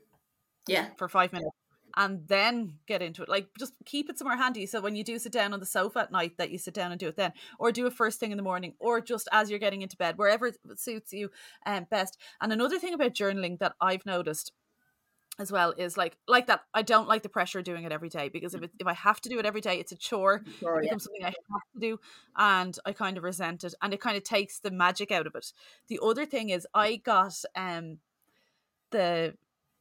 [0.67, 1.55] yeah for five minutes
[1.95, 3.29] and then get into it.
[3.29, 4.65] Like just keep it somewhere handy.
[4.65, 6.91] So when you do sit down on the sofa at night, that you sit down
[6.91, 9.49] and do it then, or do it first thing in the morning, or just as
[9.49, 11.29] you're getting into bed, wherever suits you
[11.65, 12.17] um, best.
[12.41, 14.51] And another thing about journaling that I've noticed
[15.37, 18.09] as well is like like that i don't like the pressure of doing it every
[18.09, 20.43] day because if it, if i have to do it every day it's a chore
[20.59, 21.25] sure, it becomes yeah.
[21.25, 21.99] something i have to do
[22.37, 25.35] and i kind of resent it and it kind of takes the magic out of
[25.35, 25.51] it
[25.87, 27.97] the other thing is i got um
[28.91, 29.33] the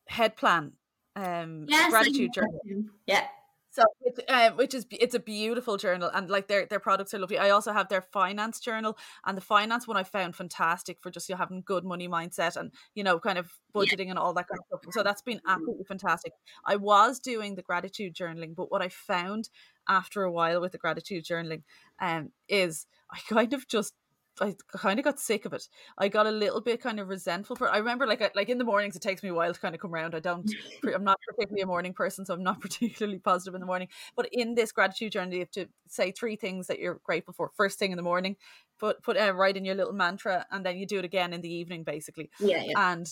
[0.08, 0.72] head plan
[1.16, 2.60] um yes, gratitude journal.
[3.06, 3.26] Yeah.
[3.74, 7.18] So, which, um, which is it's a beautiful journal, and like their their products are
[7.18, 7.38] lovely.
[7.38, 11.28] I also have their finance journal, and the finance one I found fantastic for just
[11.28, 14.10] you know, having good money mindset and you know kind of budgeting yeah.
[14.10, 14.94] and all that kind of stuff.
[14.94, 16.34] So that's been absolutely fantastic.
[16.64, 19.48] I was doing the gratitude journaling, but what I found
[19.88, 21.62] after a while with the gratitude journaling,
[22.00, 23.94] um, is I kind of just
[24.40, 25.68] I kind of got sick of it.
[25.96, 27.68] I got a little bit kind of resentful for.
[27.68, 27.70] It.
[27.70, 29.80] I remember like like in the mornings it takes me a while to kind of
[29.80, 30.14] come around.
[30.14, 30.50] I don't.
[30.94, 33.88] I'm not particularly a morning person, so I'm not particularly positive in the morning.
[34.16, 37.50] But in this gratitude journey, you have to say three things that you're grateful for
[37.56, 38.36] first thing in the morning.
[38.78, 41.40] Put put uh, write in your little mantra, and then you do it again in
[41.40, 42.30] the evening, basically.
[42.40, 42.92] Yeah, yeah.
[42.92, 43.06] And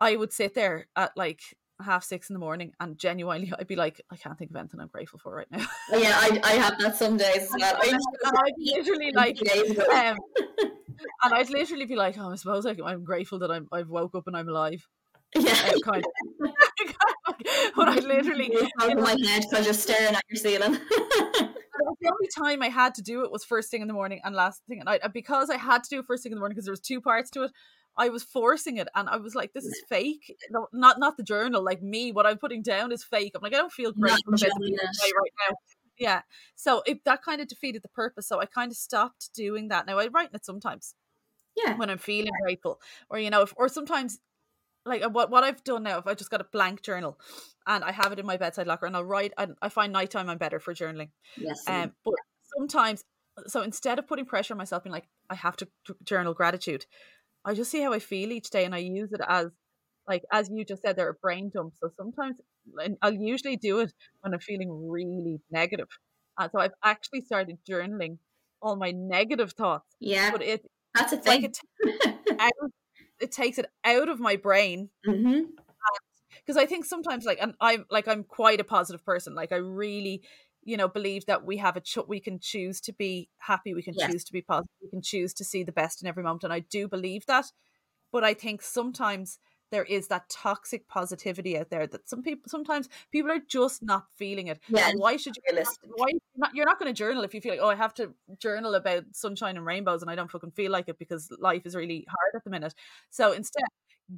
[0.00, 1.42] I would sit there at like
[1.82, 4.80] half six in the morning and genuinely I'd be like, I can't think of anything
[4.80, 5.66] I'm grateful for right now.
[5.92, 7.78] Oh, yeah, I, I have that some days as well.
[7.88, 9.38] and I'd literally like
[9.92, 10.18] um,
[11.22, 14.14] and I'd literally be like, Oh, I suppose I, I'm grateful that I'm I've woke
[14.14, 14.86] up and I'm alive.
[15.36, 16.52] Yeah, um, kind of.
[17.74, 18.52] but I literally
[18.88, 20.78] in my head because you're staring at your ceiling.
[22.00, 24.34] the only time I had to do it was first thing in the morning and
[24.34, 25.00] last thing at night.
[25.02, 26.80] And because I had to do it first thing in the morning because there was
[26.80, 27.50] two parts to it,
[27.96, 30.36] I was forcing it and I was like, this is fake.
[30.50, 33.32] No, not not the journal, like me, what I'm putting down is fake.
[33.34, 35.54] I'm like, I don't feel great about right now.
[35.98, 36.22] Yeah.
[36.56, 38.26] So it, that kind of defeated the purpose.
[38.26, 39.86] So I kind of stopped doing that.
[39.86, 40.94] Now I write in it sometimes.
[41.56, 41.76] Yeah.
[41.76, 42.80] When I'm feeling grateful.
[43.08, 44.18] Or, you know, if, or sometimes
[44.84, 47.18] like uh, what what I've done now, if I just got a blank journal
[47.66, 50.28] and I have it in my bedside locker and I'll write and I find nighttime
[50.28, 51.10] I'm better for journaling.
[51.36, 51.62] Yes.
[51.68, 52.14] Um, but
[52.56, 53.04] sometimes
[53.46, 55.68] so instead of putting pressure on myself being like, I have to
[56.04, 56.86] journal gratitude,
[57.44, 59.48] I just see how I feel each day and I use it as
[60.08, 61.78] like as you just said, there are brain dumps.
[61.80, 62.36] So sometimes
[63.02, 65.88] I'll usually do it when I'm feeling really negative.
[66.38, 68.18] And so I've actually started journaling
[68.60, 69.94] all my negative thoughts.
[70.00, 70.30] Yeah.
[70.30, 71.42] But it that's a thing.
[71.42, 72.70] Like it, out,
[73.20, 74.90] it, takes it out of my brain.
[75.06, 75.40] Mm-hmm
[76.44, 79.56] because I think sometimes like and I'm like I'm quite a positive person like I
[79.56, 80.22] really
[80.64, 83.82] you know believe that we have a cho- we can choose to be happy we
[83.82, 84.10] can Yes.
[84.10, 86.52] choose to be positive we can choose to see the best in every moment and
[86.52, 87.46] i do believe that
[88.12, 89.38] but i think sometimes
[89.70, 94.04] there is that toxic positivity out there that some people sometimes people are just not
[94.16, 95.90] feeling it Yeah, and why should you realistic.
[95.96, 97.94] why you're not, you're not going to journal if you feel like oh i have
[97.94, 101.62] to journal about sunshine and rainbows and i don't fucking feel like it because life
[101.66, 102.74] is really hard at the minute
[103.10, 103.64] so instead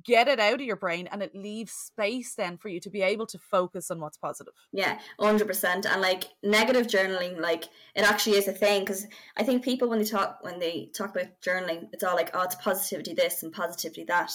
[0.05, 3.03] get it out of your brain and it leaves space then for you to be
[3.03, 5.87] able to focus on what's positive Yeah, hundred percent.
[5.87, 7.65] And like negative journaling, like
[7.95, 9.07] it actually is a thing because
[9.37, 12.43] I think people when they talk when they talk about journaling, it's all like oh,
[12.43, 14.33] it's positivity this and positivity that.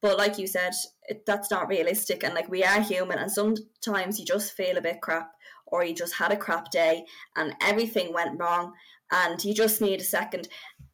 [0.00, 0.72] But like you said,
[1.08, 2.22] it, that's not realistic.
[2.22, 5.32] And like we are human, and sometimes you just feel a bit crap,
[5.66, 7.04] or you just had a crap day,
[7.36, 8.72] and everything went wrong,
[9.10, 10.48] and you just need a second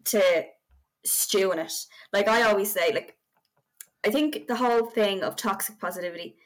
[0.06, 0.44] to
[1.04, 1.72] stew in it.
[2.12, 3.16] Like I always say, like
[4.04, 6.36] I think the whole thing of toxic positivity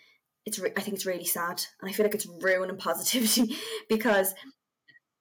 [0.49, 3.57] it's re- I think it's really sad, and I feel like it's ruining positivity
[3.89, 4.35] because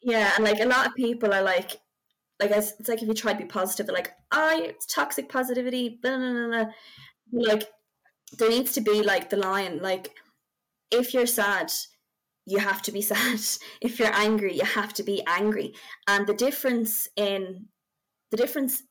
[0.01, 1.77] yeah, and like a lot of people are like
[2.39, 5.27] like it's, it's like if you try to be positive, they're like, "Ah, it's toxic
[5.29, 6.65] positivity." Blah, blah, blah.
[7.31, 7.63] Like
[8.37, 10.11] there needs to be like the line, like
[10.91, 11.71] if you're sad,
[12.45, 13.39] you have to be sad.
[13.81, 15.73] If you're angry, you have to be angry.
[16.07, 17.67] And the difference in
[18.31, 18.83] the difference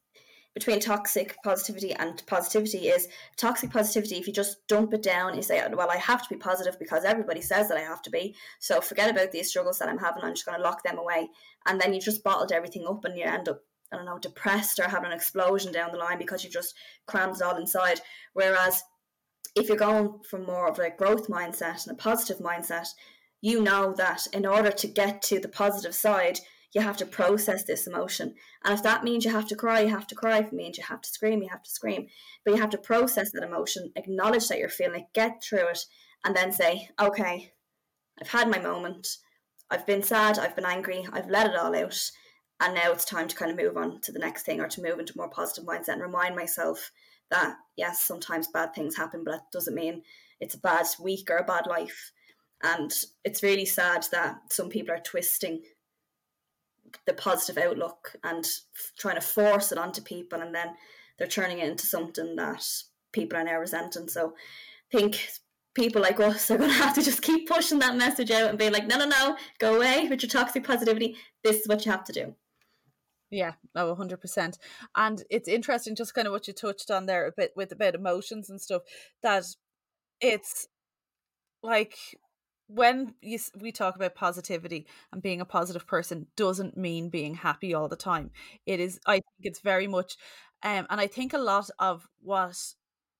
[0.57, 5.43] between toxic positivity and positivity is toxic positivity if you just dump it down you
[5.43, 8.35] say well i have to be positive because everybody says that i have to be
[8.59, 11.29] so forget about these struggles that i'm having i'm just going to lock them away.
[11.67, 13.61] And then you just bottled everything up and you end up
[13.93, 16.75] i don't know depressed or having an explosion down the line because you just
[17.07, 18.01] crammed it all inside.
[18.33, 18.83] Whereas
[19.55, 22.89] if you're going from more of a growth mindset and a positive mindset
[23.43, 26.41] you know that in order to get to the positive side
[26.75, 28.35] you have to process this emotion.
[28.65, 30.39] And if that means you have to cry, you have to cry.
[30.39, 32.09] If it means you have to scream, you have to scream.
[32.45, 35.85] But you have to process that emotion, acknowledge that you're feeling it, get through it,
[36.25, 37.53] and then say, okay,
[38.21, 39.09] I've had my moment.
[39.71, 42.11] I've been sad, I've been angry, I've let it all out.
[42.61, 44.83] And now it's time to kind of move on to the next thing or to
[44.83, 46.91] move into more positive mindset and remind myself
[47.31, 50.03] that, yes, sometimes bad things happen, but that doesn't mean
[50.41, 52.13] it's a bad week or a bad life.
[52.63, 52.93] And
[53.25, 55.63] it's really sad that some people are twisting
[57.07, 60.75] the positive outlook and f- trying to force it onto people and then
[61.19, 62.67] they're turning it into something that
[63.13, 64.09] people are now resenting.
[64.09, 64.35] So
[64.93, 65.29] i think
[65.75, 68.59] people like us are going to have to just keep pushing that message out and
[68.59, 71.17] being like no no no go away with your toxic positivity.
[71.45, 72.35] This is what you have to do.
[73.31, 74.57] Yeah, oh, 100%.
[74.95, 77.97] And it's interesting, just kind of what you touched on there a bit with about
[77.97, 78.83] emotions and stuff,
[79.23, 79.45] that
[80.21, 80.69] it's
[81.63, 81.97] like
[82.69, 87.75] when you, we talk about positivity and being a positive person doesn't mean being happy
[87.75, 88.31] all the time.
[88.67, 90.17] It is, I think it's very much,
[90.63, 92.57] um, and I think a lot of what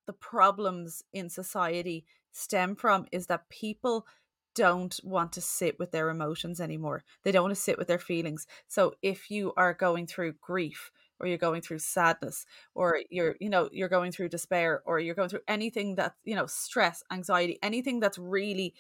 [0.07, 4.07] the problems in society stem from is that people
[4.55, 7.05] don't want to sit with their emotions anymore.
[7.23, 8.47] They don't want to sit with their feelings.
[8.69, 10.91] So if you are going through grief
[11.21, 15.15] or you're going through sadness or you're you know you're going through despair or you're
[15.15, 18.75] going through anything that you know stress, anxiety, anything that's really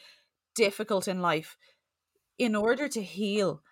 [0.57, 1.57] difficult in life.
[2.38, 3.62] In order to heal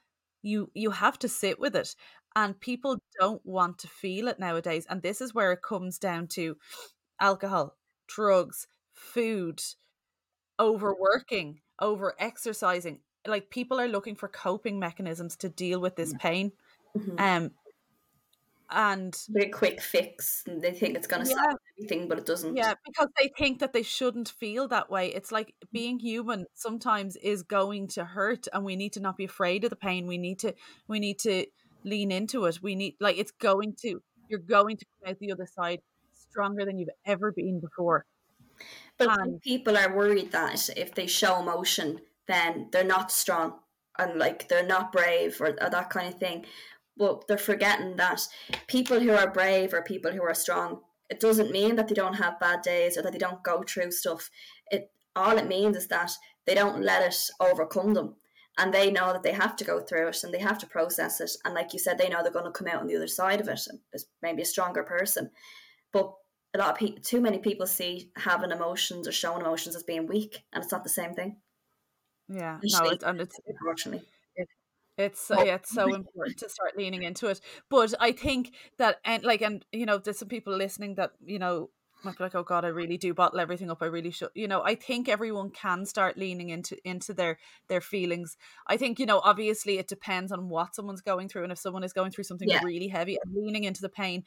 [0.43, 1.97] you you have to sit with it
[2.37, 6.29] and people don't want to feel it nowadays and this is where it comes down
[6.29, 6.57] to
[7.21, 7.77] alcohol
[8.09, 9.63] drugs food
[10.61, 16.53] overworking over exercising like people are looking for coping mechanisms to deal with this pain.
[16.95, 17.19] Mhm.
[17.19, 17.53] um
[18.71, 21.37] and a quick fix and they think it's going to Yeah.
[21.37, 25.09] solve everything but it doesn't Yeah, because they think that they shouldn't feel that way.
[25.09, 29.25] It's like being human sometimes is going to hurt and we need to not be
[29.25, 30.07] afraid of the pain.
[30.07, 30.55] We need to
[30.89, 31.47] we need to
[31.85, 32.63] lean into it.
[32.63, 35.81] We need like it's going to you're going to come out the other side
[36.13, 38.07] stronger than you've ever been before.
[38.97, 43.61] But And- people are worried that if they show emotion, then they're not strong
[43.99, 46.47] and like they're not brave or, or that kind of thing.
[46.97, 48.23] But they're forgetting that
[48.69, 50.81] people who are brave or people who are strong,
[51.11, 53.91] it doesn't mean that they don't have bad days or that they don't go through
[53.91, 54.31] stuff.
[54.71, 56.13] It all it means is that
[56.47, 58.17] they don't let it overcome them.
[58.57, 61.21] And they know that they have to go through it and they have to process
[61.21, 61.33] it.
[61.45, 63.41] And like you said, they know they're going to come out on the other side
[63.41, 63.61] of it
[63.93, 65.31] as maybe a stronger person.
[65.93, 66.13] But
[66.55, 70.07] a lot of people, too many people see having emotions or showing emotions as being
[70.07, 71.37] weak, and it's not the same thing.
[72.29, 74.07] yeah, no, it's and it's Unfortunately,
[74.97, 77.41] It's so yeah, it's so important to start leaning into it.
[77.69, 81.39] But I think that and like and you know, there's some people listening that, you
[81.39, 81.71] know,
[82.05, 83.83] might be like, oh God, I really do bottle everything up.
[83.83, 84.31] I really should.
[84.35, 87.39] You know, I think everyone can start leaning into into their
[87.69, 88.37] their feelings.
[88.67, 91.85] I think you know, obviously, it depends on what someone's going through, and if someone
[91.85, 92.63] is going through something yeah.
[92.63, 94.25] really heavy and leaning into the pain,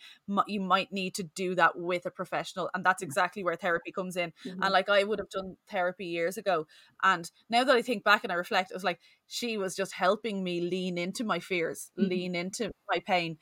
[0.48, 4.18] you might need to do that with a professional, and that's exactly where therapy comes
[4.18, 4.34] in.
[4.46, 4.64] Mm-hmm.
[4.64, 6.68] And like I would have done therapy years ago,
[7.04, 9.94] and now that I think back and I reflect, it was like she was just
[9.94, 12.10] helping me lean into my fears, mm-hmm.
[12.10, 13.38] lean into my pain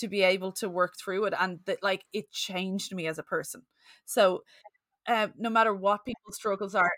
[0.00, 3.22] to be able to work through it and that like it changed me as a
[3.22, 3.62] person.
[4.04, 4.42] So
[5.08, 6.92] um, no matter what people's struggles are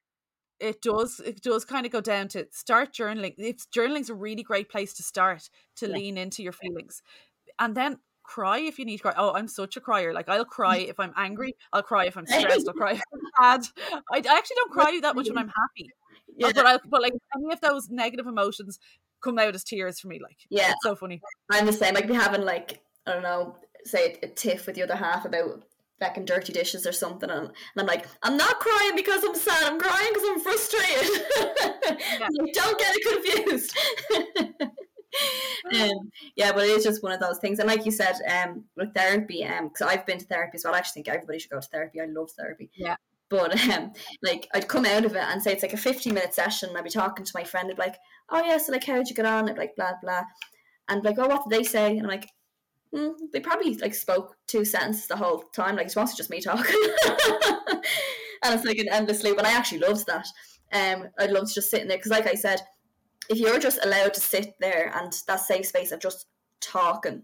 [0.61, 3.35] it does it does kind of go down to start journaling.
[3.37, 5.95] It's journaling's a really great place to start to yeah.
[5.95, 7.03] lean into your feelings
[7.59, 9.15] and then cry if you need to cry.
[9.17, 10.13] Oh i'm such a crier.
[10.15, 13.21] Like i'll cry if i'm angry i'll cry if i'm stressed i'll cry if i'm
[13.41, 13.67] sad.
[14.13, 15.91] I, I actually don't cry that much when i'm happy
[16.37, 16.53] yeah.
[16.55, 18.79] but I, but like any of those negative emotions
[19.23, 20.71] come out as tears for me like yeah.
[20.71, 21.21] it's so funny.
[21.51, 24.83] I'm the same like be having like I don't know, say a tiff with the
[24.83, 25.65] other half about
[25.99, 29.73] back dirty dishes or something, and, and, I'm like, I'm not crying because I'm sad.
[29.73, 31.27] I'm crying because I'm frustrated.
[31.37, 32.29] Yeah.
[32.39, 33.77] like, don't get it confused.
[35.75, 37.59] um, yeah, but it is just one of those things.
[37.59, 40.75] And like you said, um, with therapy, um, because I've been to therapy as well.
[40.75, 42.01] I actually think everybody should go to therapy.
[42.01, 42.71] I love therapy.
[42.75, 42.97] Yeah.
[43.29, 43.93] But um,
[44.23, 46.71] like I'd come out of it and say it's like a 15 minute session.
[46.71, 47.69] And I'd be talking to my friend.
[47.71, 47.99] I'd be like,
[48.31, 50.23] "Oh yeah, so like how'd you get on?" I'd be like blah blah,
[50.89, 52.29] and like, "Oh, what did they say?" And I'm like,
[52.95, 55.77] mm, they probably like spoke two sentences the whole time.
[55.77, 56.75] Like it's mostly just me talking,
[58.43, 59.39] and it's like an endless loop.
[59.39, 60.27] And I actually loved that.
[60.73, 62.61] Um, I'd love to just sit in there because, like I said,
[63.29, 66.27] if you're just allowed to sit there and that safe space of just
[66.61, 67.23] talking,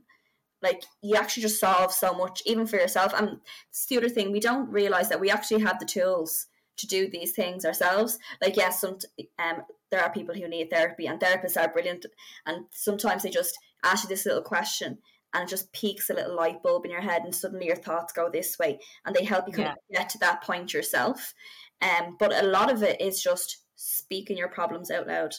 [0.62, 3.12] like you actually just solve so much, even for yourself.
[3.16, 3.38] And
[3.70, 6.46] it's the other thing we don't realize that we actually have the tools
[6.78, 8.18] to do these things ourselves.
[8.40, 8.98] Like yes, some
[9.38, 12.06] um, there are people who need therapy, and therapists are brilliant,
[12.46, 14.98] and sometimes they just ask you this little question
[15.34, 18.12] and it just peaks a little light bulb in your head and suddenly your thoughts
[18.12, 19.98] go this way and they help you kind yeah.
[19.98, 21.34] of get to that point yourself.
[21.82, 25.34] Um but a lot of it is just speaking your problems out loud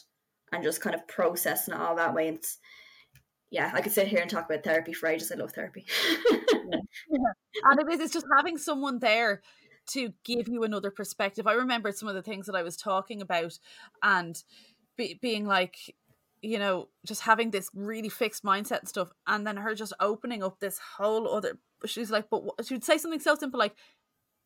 [0.52, 2.30] and just kind of processing it all that way.
[2.30, 2.58] It's
[3.52, 5.32] yeah i could sit here and talk about therapy for ages.
[5.32, 5.86] I love therapy.
[6.30, 6.80] Yeah.
[7.64, 9.42] and it is it's just having someone there
[9.92, 11.48] to give you another perspective.
[11.48, 13.58] I remember some of the things that i was talking about
[14.04, 14.42] and
[14.98, 15.96] be, being like
[16.42, 20.44] you know, just having this really fixed mindset and stuff, and then her just opening
[20.44, 21.58] up this whole other.
[21.86, 23.76] She's like, but she would say something so simple like,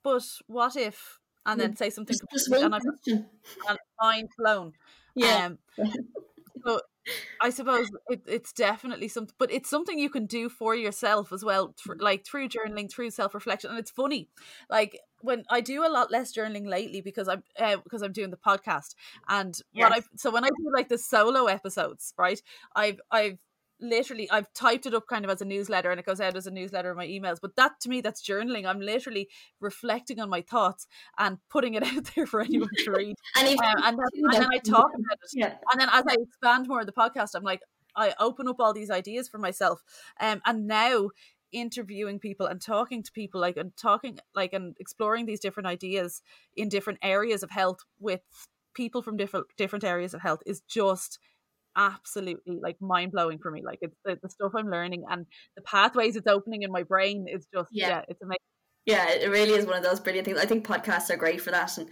[0.03, 2.73] "But what if?" and then say something, just and
[3.67, 4.73] I'm mind blown.
[5.15, 5.45] Yeah.
[5.45, 5.59] Um,
[7.41, 11.43] I suppose it, it's definitely something, but it's something you can do for yourself as
[11.43, 13.69] well, th- like through journaling, through self reflection.
[13.69, 14.29] And it's funny,
[14.69, 18.31] like when I do a lot less journaling lately because I'm uh, because I'm doing
[18.31, 18.95] the podcast,
[19.27, 19.89] and yes.
[19.89, 22.41] what I so when I do like the solo episodes, right?
[22.75, 23.39] I've I've
[23.83, 26.47] literally I've typed it up kind of as a newsletter and it goes out as
[26.47, 27.37] a newsletter in my emails.
[27.41, 28.65] But that to me, that's journaling.
[28.65, 29.29] I'm literally
[29.59, 33.15] reflecting on my thoughts and putting it out there for anyone to read.
[33.37, 35.29] and, um, and, then, and, then, I talk about it.
[35.33, 35.55] Yeah.
[35.71, 37.61] And then as I expand more of the podcast, I'm like,
[37.95, 39.83] I open up all these ideas for myself.
[40.19, 41.09] Um, and now
[41.51, 46.23] interviewing people and talking to people like and talking like and exploring these different ideas
[46.55, 48.21] in different areas of health with
[48.73, 51.19] people from different different areas of health is just
[51.75, 53.61] absolutely like mind blowing for me.
[53.63, 57.25] Like it's the, the, stuff I'm learning and the pathways it's opening in my brain
[57.27, 58.37] is just yeah, yeah it's amazing.
[58.85, 60.39] Yeah, it really is one of those brilliant things.
[60.39, 61.89] I think podcasts are great for that and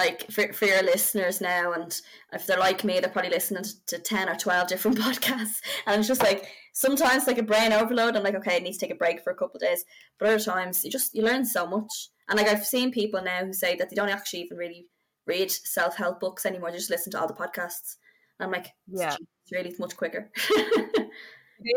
[0.00, 2.00] like for, for your listeners now and
[2.32, 6.08] if they're like me they're probably listening to 10 or 12 different podcasts and it's
[6.08, 9.02] just like sometimes like a brain overload i'm like okay i need to take a
[9.02, 9.84] break for a couple of days
[10.18, 13.44] but other times you just you learn so much and like i've seen people now
[13.44, 14.86] who say that they don't actually even really
[15.26, 17.96] read self-help books anymore they just listen to all the podcasts
[18.40, 20.30] I'm like, yeah, it's really much quicker.
[20.50, 21.10] it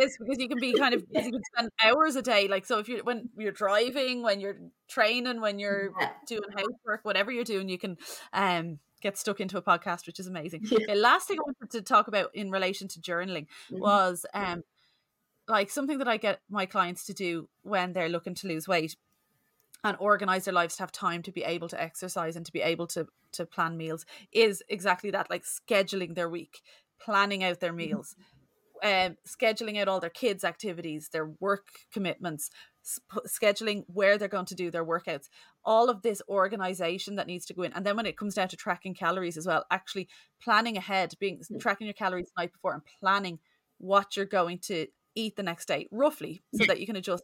[0.02, 2.48] is because you can be kind of you can spend hours a day.
[2.48, 4.58] Like so, if you when you're driving, when you're
[4.88, 6.12] training, when you're yeah.
[6.28, 7.98] doing housework, whatever you're doing, you can
[8.32, 10.66] um get stuck into a podcast, which is amazing.
[10.72, 10.80] Yeah.
[10.88, 13.80] The last thing I wanted to talk about in relation to journaling mm-hmm.
[13.80, 14.64] was um
[15.48, 18.96] like something that I get my clients to do when they're looking to lose weight
[19.84, 22.62] and organize their lives to have time to be able to exercise and to be
[22.62, 26.62] able to to plan meals is exactly that like scheduling their week
[27.00, 27.78] planning out their mm-hmm.
[27.78, 28.16] meals
[28.84, 32.50] um, scheduling out all their kids activities their work commitments
[32.84, 35.30] sp- scheduling where they're going to do their workouts.
[35.66, 37.74] All of this organization that needs to go in.
[37.74, 40.08] And then when it comes down to tracking calories as well actually
[40.42, 43.40] planning ahead being tracking your calories the night before and planning
[43.80, 47.24] what you're going to eat the next day roughly so that you can adjust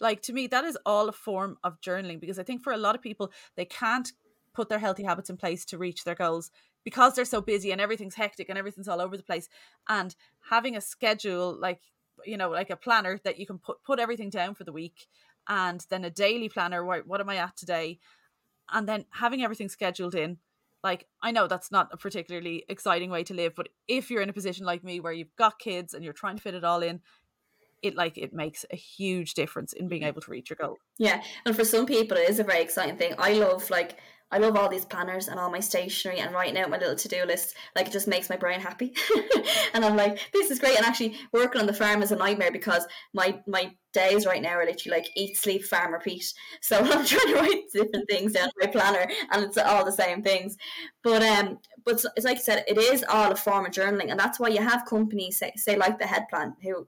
[0.00, 2.78] like to me that is all a form of journaling because i think for a
[2.78, 4.12] lot of people they can't
[4.52, 6.50] put their healthy habits in place to reach their goals
[6.84, 9.48] because they're so busy and everything's hectic and everything's all over the place
[9.88, 10.16] and
[10.50, 11.80] having a schedule like
[12.24, 15.06] you know like a planner that you can put put everything down for the week
[15.48, 16.82] and then a daily planner.
[16.84, 17.98] Right, what am I at today?
[18.72, 20.38] And then having everything scheduled in.
[20.82, 24.30] Like I know that's not a particularly exciting way to live, but if you're in
[24.30, 26.82] a position like me where you've got kids and you're trying to fit it all
[26.82, 27.00] in,
[27.82, 30.78] it like it makes a huge difference in being able to reach your goal.
[30.98, 33.14] Yeah, and for some people, it is a very exciting thing.
[33.18, 33.98] I love like
[34.32, 37.08] I love all these planners and all my stationery and writing out my little to
[37.08, 37.56] do list.
[37.74, 38.94] Like it just makes my brain happy,
[39.74, 40.76] and I'm like, this is great.
[40.76, 44.54] And actually, working on the farm is a nightmare because my my days right now
[44.54, 46.32] are literally like eat, sleep, farm, repeat.
[46.62, 50.22] So I'm trying to write different things down my planner, and it's all the same
[50.22, 50.56] things.
[51.02, 54.20] But um, but it's like I said, it is all a form of journaling, and
[54.20, 56.86] that's why you have companies say, say like the Head Plan, who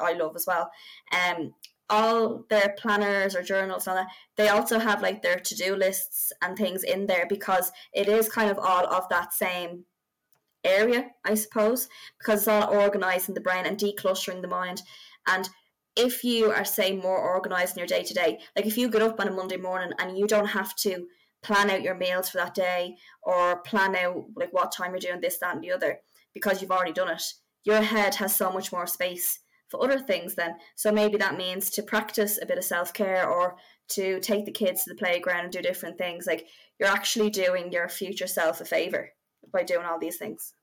[0.00, 0.70] I love as well.
[1.12, 1.54] Um,
[1.90, 6.32] all their planners or journals and that, they also have like their to do lists
[6.42, 9.84] and things in there because it is kind of all of that same
[10.64, 11.88] area, I suppose,
[12.18, 14.82] because it's all organizing the brain and decluttering the mind.
[15.26, 15.48] And
[15.96, 19.02] if you are, say, more organized in your day to day, like if you get
[19.02, 21.06] up on a Monday morning and you don't have to
[21.42, 25.20] plan out your meals for that day or plan out like what time you're doing
[25.20, 26.00] this, that, and the other
[26.32, 27.22] because you've already done it,
[27.64, 29.40] your head has so much more space
[29.74, 30.54] for other things then.
[30.74, 33.56] So maybe that means to practice a bit of self care or
[33.88, 36.26] to take the kids to the playground and do different things.
[36.26, 36.46] Like
[36.78, 39.10] you're actually doing your future self a favor
[39.52, 40.54] by doing all these things.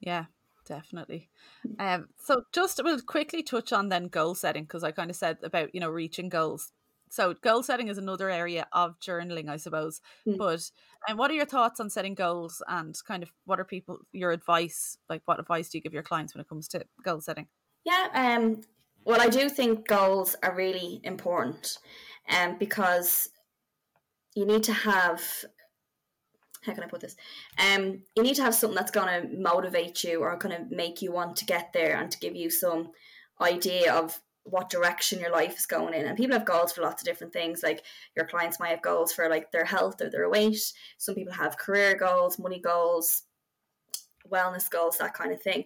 [0.00, 0.26] Yeah,
[0.66, 1.28] definitely.
[1.78, 5.38] Um, so just we'll quickly touch on then goal setting because I kind of said
[5.42, 6.72] about you know reaching goals.
[7.12, 10.00] So goal setting is another area of journaling, I suppose.
[10.26, 10.38] Mm.
[10.38, 10.70] But
[11.08, 14.30] and what are your thoughts on setting goals and kind of what are people your
[14.30, 14.96] advice?
[15.08, 17.48] Like what advice do you give your clients when it comes to goal setting?
[17.84, 18.60] Yeah, um,
[19.04, 21.78] well, I do think goals are really important,
[22.28, 23.30] um, because
[24.34, 25.22] you need to have.
[26.62, 27.16] How can I put this?
[27.58, 31.00] Um, you need to have something that's going to motivate you or going to make
[31.00, 32.90] you want to get there and to give you some
[33.40, 36.04] idea of what direction your life is going in.
[36.04, 37.62] And people have goals for lots of different things.
[37.62, 37.82] Like
[38.14, 40.60] your clients might have goals for like their health or their weight.
[40.98, 43.22] Some people have career goals, money goals,
[44.30, 45.64] wellness goals, that kind of thing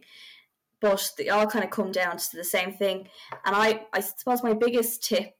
[0.84, 3.08] but they all kind of come down to the same thing.
[3.46, 5.32] And I, I suppose my biggest tip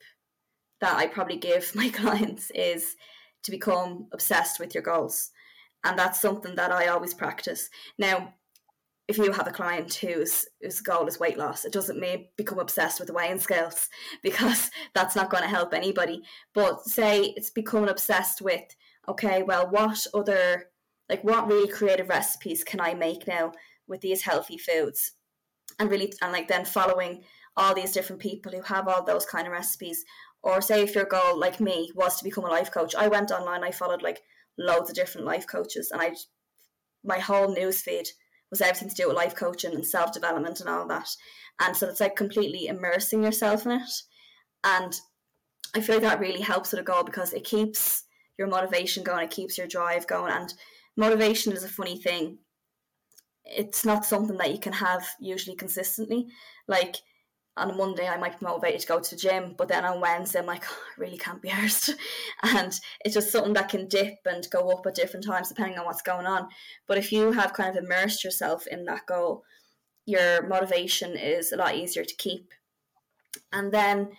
[0.81, 2.97] that I probably give my clients is
[3.43, 5.33] to become obsessed with your goals.
[5.85, 7.69] And that's something that I always practice.
[7.99, 8.33] Now,
[9.07, 12.59] if you have a client whose whose goal is weight loss, it doesn't mean become
[12.59, 13.91] obsessed with the weighing scales
[14.23, 16.23] because that's not going to help anybody.
[16.55, 18.65] But say it's becoming obsessed with,
[19.07, 20.71] okay, well, what other
[21.11, 23.53] like what really creative recipes can I make now
[23.87, 25.13] with these healthy foods?
[25.79, 27.25] And really and like then following
[27.57, 30.05] all these different people who have all those kind of recipes.
[30.43, 33.31] Or say if your goal like me was to become a life coach i went
[33.31, 34.21] online i followed like
[34.59, 36.15] loads of different life coaches and i
[37.03, 38.09] my whole news feed
[38.51, 41.09] was everything to do with life coaching and self-development and all that.
[41.61, 43.91] And so it's like completely immersing yourself in it.
[44.63, 44.95] And
[45.75, 48.05] i feel like that really helps with a goal because it keeps
[48.39, 50.33] your motivation going it keeps your drive going.
[50.33, 50.55] And
[50.97, 52.39] motivation is a funny thing
[53.45, 56.27] it's not something that you can have usually consistently.
[56.67, 56.97] Like
[57.57, 60.01] on a Monday, I might be motivated to go to the gym, but then on
[60.01, 61.95] Wednesday, I'm like, oh, I really can't be arsed.
[62.43, 65.85] and it's just something that can dip and go up at different times depending on
[65.85, 66.49] what's going on.
[66.87, 69.45] But if you have kind of immersed yourself in that goal,
[70.07, 72.53] your motivation is a lot easier to keep.
[73.53, 74.11] And then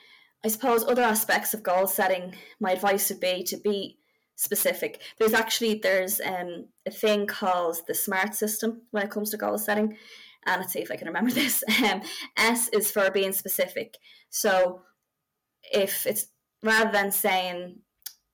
[0.44, 3.98] I suppose other aspects of goal setting, my advice would be to be
[4.36, 5.02] specific.
[5.18, 9.58] There's actually there's um, a thing called the SMART system when it comes to goal
[9.58, 9.98] setting,
[10.46, 11.64] and let's see if I can remember this.
[11.84, 12.02] Um,
[12.38, 13.98] S is for being specific.
[14.30, 14.82] So
[15.64, 16.28] if it's
[16.62, 17.80] rather than saying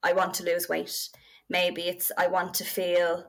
[0.03, 1.09] I want to lose weight,
[1.49, 3.25] maybe it's I want to feel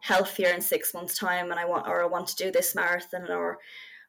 [0.00, 3.30] healthier in six months' time, and I want or I want to do this marathon
[3.30, 3.58] or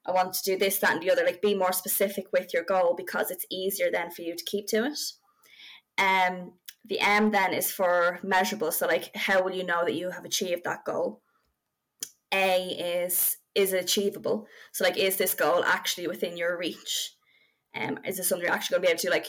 [0.06, 1.24] I want to do this, that, and the other.
[1.24, 4.68] Like be more specific with your goal because it's easier then for you to keep
[4.68, 5.00] to it.
[6.00, 6.54] Um,
[6.88, 8.72] the M then is for measurable.
[8.72, 11.22] So like how will you know that you have achieved that goal?
[12.34, 14.48] A is is it achievable?
[14.72, 17.16] So like is this goal actually within your reach?
[17.76, 19.28] Um, is this something you're actually gonna be able to like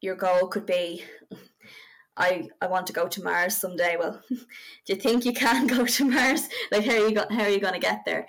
[0.00, 1.04] your goal could be
[2.18, 3.96] I, I want to go to Mars someday.
[3.96, 4.36] Well, do
[4.86, 6.48] you think you can go to Mars?
[6.72, 8.26] Like how are you go, how are you going to get there?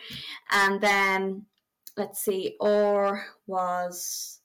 [0.52, 1.46] And then
[1.98, 4.39] let's see, or was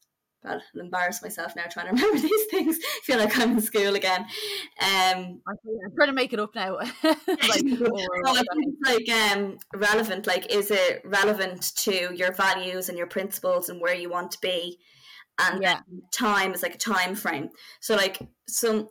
[0.45, 2.79] God, I'll embarrass myself now trying to remember these things.
[2.83, 4.23] I feel like I'm in school again.
[4.81, 6.77] Um, I'm trying to make it up now.
[6.77, 8.43] like, oh,
[8.85, 10.27] like um, relevant.
[10.27, 14.41] Like, is it relevant to your values and your principles and where you want to
[14.41, 14.79] be?
[15.39, 15.81] And yeah.
[16.13, 17.51] time is like a time frame.
[17.81, 18.89] So, like, some,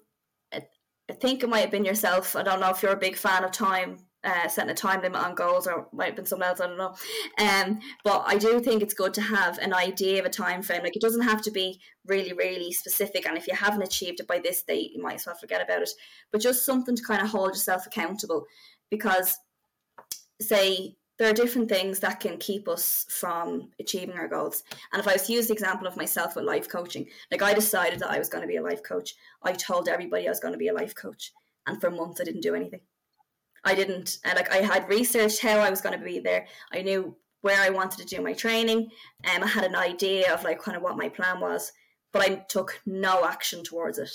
[0.53, 2.35] I think it might have been yourself.
[2.35, 5.21] I don't know if you're a big fan of time uh, setting a time limit
[5.21, 6.61] on goals, or might have been something else.
[6.61, 6.95] I don't know.
[7.39, 10.83] Um, but I do think it's good to have an idea of a time frame.
[10.83, 13.27] Like it doesn't have to be really, really specific.
[13.27, 15.81] And if you haven't achieved it by this date, you might as well forget about
[15.81, 15.89] it.
[16.31, 18.45] But just something to kind of hold yourself accountable,
[18.89, 19.37] because
[20.41, 24.63] say there are different things that can keep us from achieving our goals.
[24.91, 27.53] And if I was to use the example of myself with life coaching, like I
[27.53, 29.13] decided that I was going to be a life coach.
[29.43, 31.31] I told everybody I was going to be a life coach.
[31.67, 32.81] And for months I didn't do anything.
[33.63, 36.47] I didn't and like I had researched how I was going to be there.
[36.71, 38.89] I knew where I wanted to do my training
[39.23, 41.71] and um, I had an idea of like kind of what my plan was,
[42.11, 44.11] but I took no action towards it.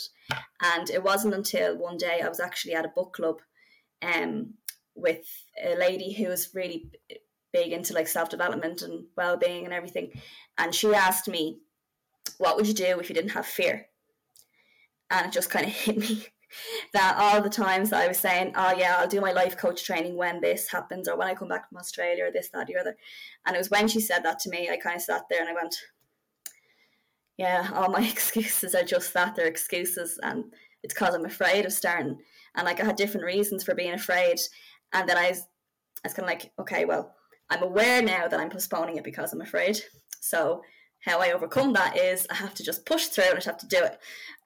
[0.63, 3.41] And it wasn't until one day I was actually at a book club
[4.03, 4.55] um
[4.95, 5.25] with
[5.65, 6.91] a lady who was really
[7.53, 10.11] big into like self-development and well-being and everything
[10.59, 11.59] and she asked me
[12.37, 13.87] what would you do if you didn't have fear
[15.11, 16.27] and it just kind of hit me
[16.93, 19.85] that all the times that I was saying, oh yeah, I'll do my life coach
[19.85, 22.77] training when this happens or when I come back from Australia or this, that, the
[22.77, 22.97] other.
[23.47, 25.49] And it was when she said that to me, I kind of sat there and
[25.49, 25.75] I went,
[27.37, 30.19] yeah, all my excuses are just that, they're excuses.
[30.23, 30.45] And
[30.83, 32.19] it's because I'm afraid of starting.
[32.55, 34.39] And like I had different reasons for being afraid.
[34.93, 35.41] And then I was,
[36.05, 37.15] I was kind of like, okay, well,
[37.51, 39.81] I'm aware now that I'm postponing it because I'm afraid.
[40.21, 40.63] So
[41.01, 43.67] how I overcome that is I have to just push through and I have to
[43.67, 43.99] do it.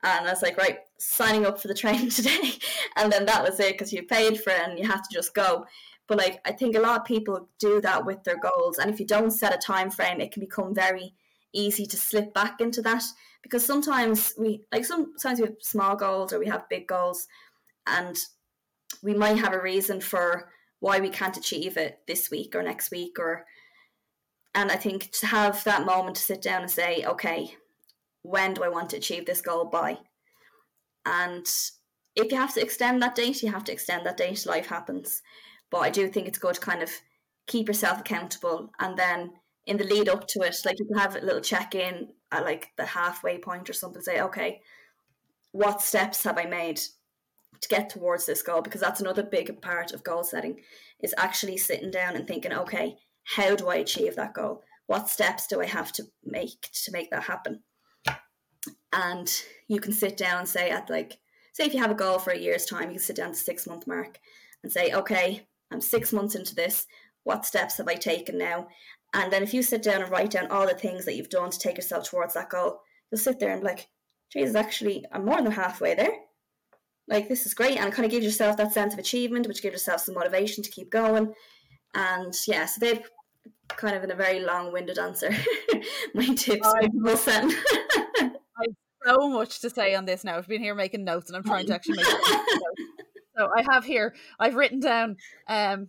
[0.03, 2.53] And I was like, right, signing up for the training today.
[2.97, 5.35] and then that was it because you paid for it and you have to just
[5.35, 5.67] go.
[6.07, 8.79] But like I think a lot of people do that with their goals.
[8.79, 11.15] And if you don't set a time frame, it can become very
[11.53, 13.03] easy to slip back into that.
[13.43, 17.27] Because sometimes we like sometimes we have small goals or we have big goals
[17.87, 18.17] and
[19.03, 20.51] we might have a reason for
[20.81, 23.47] why we can't achieve it this week or next week or
[24.55, 27.57] and I think to have that moment to sit down and say, okay,
[28.23, 29.99] when do I want to achieve this goal by?
[31.07, 31.47] And
[32.15, 34.47] if you have to extend that date, you have to extend that date.
[34.47, 35.23] Life happens.
[35.71, 36.91] But I do think it's good to kind of
[37.47, 39.33] keep yourself accountable and then
[39.67, 42.45] in the lead up to it, like you can have a little check in at
[42.45, 44.61] like the halfway point or something, say, okay,
[45.53, 46.79] what steps have I made
[47.61, 48.61] to get towards this goal?
[48.61, 50.61] Because that's another big part of goal setting
[51.01, 54.63] is actually sitting down and thinking, okay, how do I achieve that goal?
[54.87, 57.63] What steps do I have to make to make that happen?
[58.93, 59.33] And
[59.69, 61.19] you can sit down and say at like
[61.53, 63.37] say if you have a goal for a year's time, you can sit down to
[63.37, 64.19] six month mark
[64.63, 66.87] and say, okay, I'm six months into this.
[67.25, 68.69] What steps have I taken now?
[69.15, 71.51] And then if you sit down and write down all the things that you've done
[71.51, 73.89] to take yourself towards that goal, you'll sit there and be like,
[74.33, 76.13] Jesus, actually, I'm more than halfway there.
[77.09, 79.61] Like this is great, and it kind of gives yourself that sense of achievement, which
[79.61, 81.35] gives yourself some motivation to keep going.
[81.95, 83.09] And yeah, so they've
[83.69, 85.31] kind of in a very long-winded answer.
[86.15, 86.89] My tips I,
[88.59, 90.37] I've so much to say on this now.
[90.37, 92.07] I've been here making notes, and I'm trying to actually make.
[93.37, 94.15] so I have here.
[94.39, 95.17] I've written down
[95.49, 95.89] um,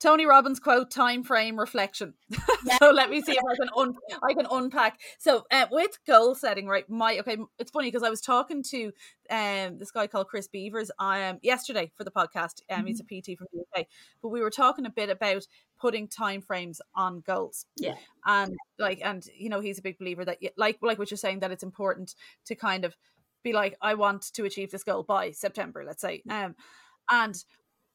[0.00, 2.14] Tony Robbins quote: "Time frame reflection."
[2.66, 2.78] Yeah.
[2.78, 4.98] so let me see if I can un- I can unpack.
[5.18, 6.88] So uh, with goal setting, right?
[6.88, 8.86] My okay, it's funny because I was talking to
[9.28, 12.62] um this guy called Chris Beavers um yesterday for the podcast.
[12.70, 12.86] Um, mm-hmm.
[12.86, 13.86] he's a PT from the UK,
[14.22, 15.46] but we were talking a bit about
[15.78, 17.66] putting time frames on goals.
[17.76, 21.18] Yeah, and like, and you know, he's a big believer that like like what you're
[21.18, 22.14] saying that it's important
[22.46, 22.96] to kind of
[23.42, 26.22] be like, I want to achieve this goal by September, let's say.
[26.28, 26.56] Um,
[27.10, 27.36] and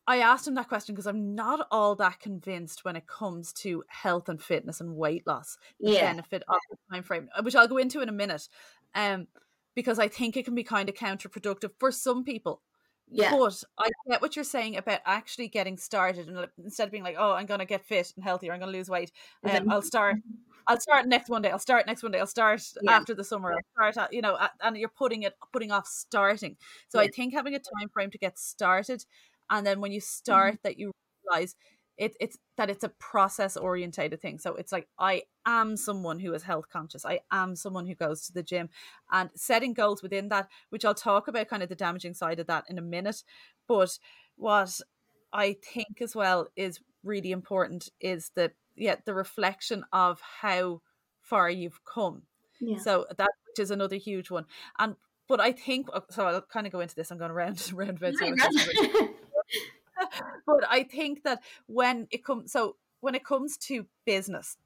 [0.09, 3.83] I asked him that question because I'm not all that convinced when it comes to
[3.89, 6.01] health and fitness and weight loss, the yeah.
[6.01, 8.49] benefit of the time frame, uh, which I'll go into in a minute.
[8.95, 9.27] Um,
[9.75, 12.63] because I think it can be kind of counterproductive for some people.
[13.11, 13.37] Yeah.
[13.37, 17.15] But I get what you're saying about actually getting started and instead of being like,
[17.19, 19.11] oh, I'm gonna get fit and healthier, I'm gonna lose weight.
[19.43, 20.15] Um, I'll start
[20.67, 21.51] I'll start next one day.
[21.51, 22.19] I'll start next one day.
[22.19, 22.93] I'll start yeah.
[22.93, 23.55] after the summer.
[23.79, 26.57] I'll start, you know, and you're putting it, putting off starting.
[26.87, 27.07] So yeah.
[27.07, 29.05] I think having a time frame to get started
[29.49, 30.61] and then when you start mm-hmm.
[30.63, 30.91] that you
[31.25, 31.55] realize
[31.99, 34.39] it, it's that it's a process orientated thing.
[34.39, 37.05] So it's like i am someone who is health conscious.
[37.05, 38.69] I am someone who goes to the gym.
[39.11, 42.47] And setting goals within that which i'll talk about kind of the damaging side of
[42.47, 43.23] that in a minute
[43.67, 43.99] but
[44.37, 44.79] what
[45.33, 50.81] i think as well is really important is the yeah the reflection of how
[51.21, 52.23] far you've come.
[52.61, 52.79] Yeah.
[52.79, 54.45] so that which is another huge one.
[54.79, 54.95] And
[55.27, 57.11] but i think so i'll kind of go into this.
[57.11, 58.13] I'm going around round about
[60.45, 64.57] but I think that when it comes, so when it comes to business,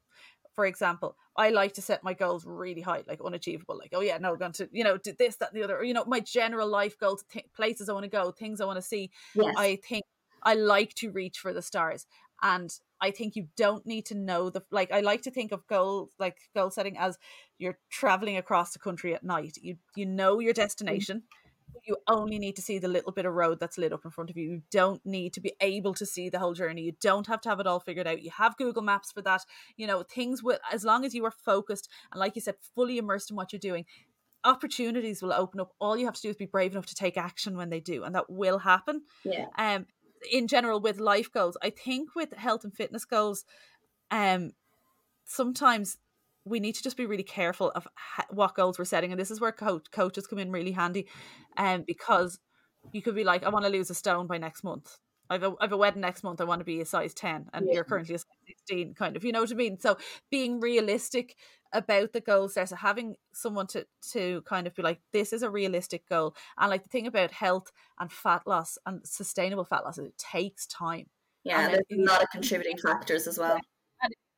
[0.54, 3.76] for example, I like to set my goals really high, like unachievable.
[3.76, 5.78] Like, oh yeah, no, we're going to, you know, do this, that, and the other.
[5.78, 8.64] Or, you know, my general life goals, th- places I want to go, things I
[8.64, 9.10] want to see.
[9.34, 9.54] Yes.
[9.58, 10.04] I think
[10.42, 12.06] I like to reach for the stars,
[12.42, 12.70] and
[13.00, 14.92] I think you don't need to know the like.
[14.92, 17.18] I like to think of goals like goal setting as
[17.58, 19.56] you're traveling across the country at night.
[19.60, 20.56] You you know your mm.
[20.56, 21.24] destination.
[21.86, 24.30] You only need to see the little bit of road that's lit up in front
[24.30, 24.50] of you.
[24.50, 26.82] You don't need to be able to see the whole journey.
[26.82, 28.22] You don't have to have it all figured out.
[28.22, 29.42] You have Google Maps for that.
[29.76, 32.98] You know, things will, as long as you are focused and, like you said, fully
[32.98, 33.84] immersed in what you're doing,
[34.44, 35.72] opportunities will open up.
[35.80, 38.04] All you have to do is be brave enough to take action when they do,
[38.04, 39.02] and that will happen.
[39.24, 39.46] Yeah.
[39.58, 39.86] Um,
[40.30, 43.44] in general, with life goals, I think with health and fitness goals,
[44.10, 44.52] um,
[45.26, 45.98] sometimes
[46.44, 49.30] we need to just be really careful of ha- what goals we're setting, and this
[49.30, 51.06] is where coach coaches come in really handy,
[51.56, 52.38] um, because
[52.92, 54.98] you could be like, I want to lose a stone by next month.
[55.30, 56.42] I've a, I've a wedding next month.
[56.42, 57.76] I want to be a size 10 and Yeah.
[57.76, 59.80] you're currently a size 16 kind of, you know what I mean?
[59.80, 59.96] So
[60.30, 61.34] being realistic
[61.72, 62.66] about the goals there.
[62.66, 66.36] So having someone to, to kind of be like, this is a realistic goal.
[66.58, 70.18] And like the thing about health and fat loss and sustainable fat loss, is it
[70.18, 71.06] takes time.
[71.42, 73.58] Yeah, And there's then- a lot of contributing factors as well.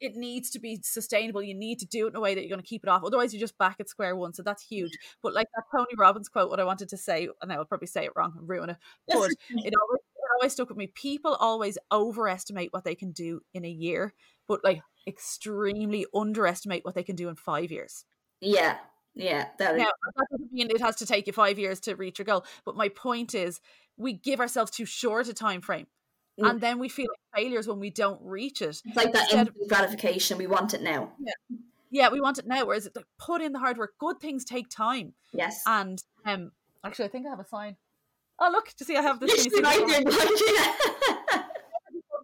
[0.01, 1.43] It needs to be sustainable.
[1.43, 3.03] You need to do it in a way that you're going to keep it off.
[3.05, 4.35] Otherwise, you're just back at square one.
[4.35, 4.93] So that's huge.
[5.23, 8.05] But like that Tony Robbins quote, what I wanted to say, and I'll probably say
[8.05, 8.77] it wrong and ruin it.
[9.09, 10.89] But it always, it always stuck with me.
[10.89, 14.13] People always overestimate what they can do in a year,
[14.47, 18.05] but like extremely underestimate what they can do in five years.
[18.41, 18.77] Yeah,
[19.17, 21.95] yeah, that is, Now, that doesn't mean it has to take you five years to
[21.95, 22.45] reach your goal.
[22.67, 23.61] But my point is,
[23.97, 25.87] we give ourselves too short a time frame,
[26.39, 26.51] Mm.
[26.51, 28.83] and then we feel like failures when we don't reach it.
[28.85, 30.37] it's like that instead gratification.
[30.37, 31.13] We want it now.
[31.91, 32.67] Yeah, we want it now.
[32.67, 33.95] Whereas like put in the hard work.
[33.99, 35.15] Good things take time.
[35.33, 35.63] Yes.
[35.67, 36.53] And um,
[36.85, 37.77] actually, I think I have a sign.
[38.39, 38.69] Oh, look!
[38.77, 39.31] To see, I have this.
[39.55, 41.43] Literally right there behind you.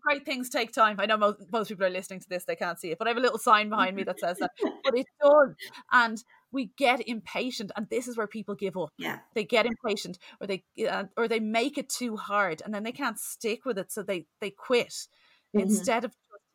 [0.02, 0.96] Great things take time.
[0.98, 3.10] I know most, most people are listening to this; they can't see it, but I
[3.10, 4.50] have a little sign behind me that says that.
[4.84, 5.54] But it does,
[5.92, 8.90] and we get impatient, and this is where people give up.
[8.98, 9.20] yeah.
[9.34, 12.92] They get impatient, or they uh, or they make it too hard, and then they
[12.92, 15.08] can't stick with it, so they they quit
[15.54, 15.62] Mhm.
[15.62, 16.12] instead of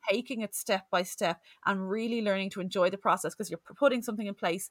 [0.09, 4.01] taking it step by step and really learning to enjoy the process because you're putting
[4.01, 4.69] something in place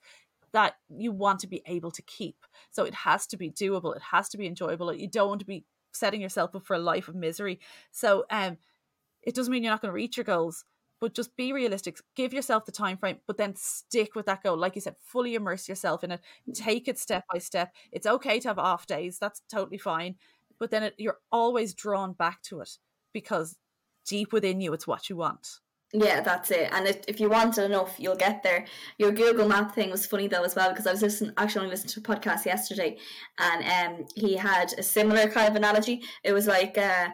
[0.53, 2.37] that you want to be able to keep.
[2.71, 3.95] So it has to be doable.
[3.97, 4.93] It has to be enjoyable.
[4.95, 7.61] You don't want to be setting yourself up for a life of misery.
[7.91, 8.59] So um
[9.23, 10.65] it doesn't mean you're not going to reach your goals,
[11.01, 11.99] but just be realistic.
[12.15, 14.57] Give yourself the time frame, but then stick with that goal.
[14.57, 16.21] Like you said, fully immerse yourself in it.
[16.55, 17.73] Take it step by step.
[17.93, 19.19] It's okay to have off days.
[19.19, 20.17] That's totally fine.
[20.59, 22.71] But then it, you're always drawn back to it
[23.13, 23.57] because
[24.07, 25.47] deep within you, it's what you want.
[25.93, 26.69] Yeah, that's it.
[26.73, 28.67] And if, if you want it enough, you'll get there.
[28.99, 31.93] Your Google Map thing was funny though as well because I was listening, actually listening
[31.93, 32.99] to a podcast yesterday,
[33.39, 36.03] and um, he had a similar kind of analogy.
[36.25, 37.11] It was like uh,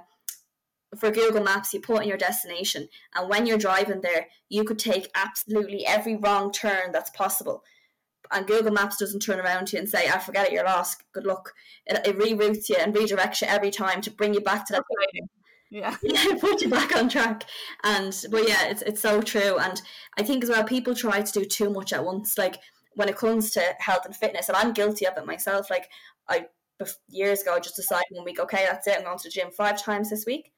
[0.99, 4.79] for Google Maps, you put in your destination, and when you're driving there, you could
[4.79, 7.65] take absolutely every wrong turn that's possible.
[8.31, 11.03] And Google Maps doesn't turn around to you and say, "I forget it, you're lost.
[11.13, 11.53] Good luck."
[11.87, 14.85] It, it reroutes you and redirects you every time to bring you back to that
[15.71, 15.97] Yeah.
[16.03, 17.45] yeah, put you back on track.
[17.83, 19.59] And but yeah, it's it's so true.
[19.59, 19.81] And
[20.19, 22.37] I think as well, people try to do too much at once.
[22.39, 22.59] Like
[22.95, 25.71] when it comes to health and fitness, and I'm guilty of it myself.
[25.71, 25.89] Like
[26.29, 26.47] I
[27.09, 28.97] years ago, just decided one week, okay, that's it.
[28.99, 30.53] I'm going to the gym five times this week.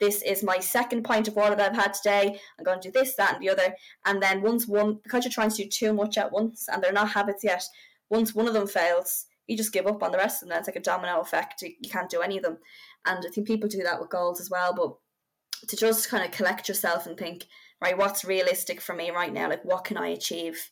[0.00, 2.38] This is my second pint of water that I've had today.
[2.58, 3.74] I'm going to do this, that, and the other.
[4.04, 6.92] And then once one, because you're trying to do too much at once, and they're
[6.92, 7.62] not habits yet.
[8.10, 10.58] Once one of them fails, you just give up on the rest of them.
[10.58, 11.62] It's like a domino effect.
[11.62, 12.58] You can't do any of them.
[13.06, 14.74] And I think people do that with goals as well.
[14.74, 17.46] But to just kind of collect yourself and think,
[17.80, 19.48] right, what's realistic for me right now?
[19.48, 20.70] Like, what can I achieve?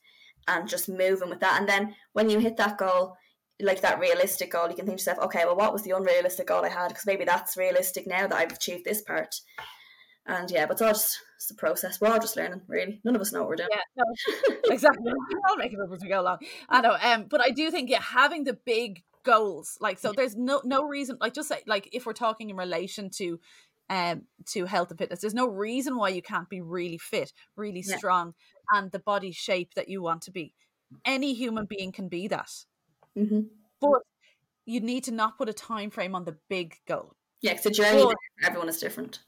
[0.48, 1.60] And just moving with that.
[1.60, 3.16] And then when you hit that goal,
[3.60, 6.46] like that realistic goal, you can think to yourself, okay, well, what was the unrealistic
[6.48, 6.88] goal I had?
[6.88, 9.34] Because maybe that's realistic now that I've achieved this part.
[10.26, 12.00] And yeah, but it's all just it's the process.
[12.00, 13.00] We're all just learning, really.
[13.04, 13.68] None of us know what we're doing.
[13.72, 15.10] Yeah, no, exactly.
[15.46, 16.38] I'll make it up as we go along.
[16.68, 16.96] I know.
[17.02, 20.84] Um, but I do think yeah, having the big goals, like so, there's no no
[20.84, 21.18] reason.
[21.20, 23.40] Like just say, like if we're talking in relation to,
[23.90, 27.82] um, to health and fitness, there's no reason why you can't be really fit, really
[27.84, 27.96] Yeah.
[27.96, 28.34] strong,
[28.72, 30.54] and the body shape that you want to be.
[31.04, 32.50] Any human being can be that,
[33.16, 33.40] hmm
[33.80, 34.02] but
[34.64, 37.16] you need to not put a time frame on the big goal.
[37.40, 39.18] Yeah, because the journey But- everyone is different.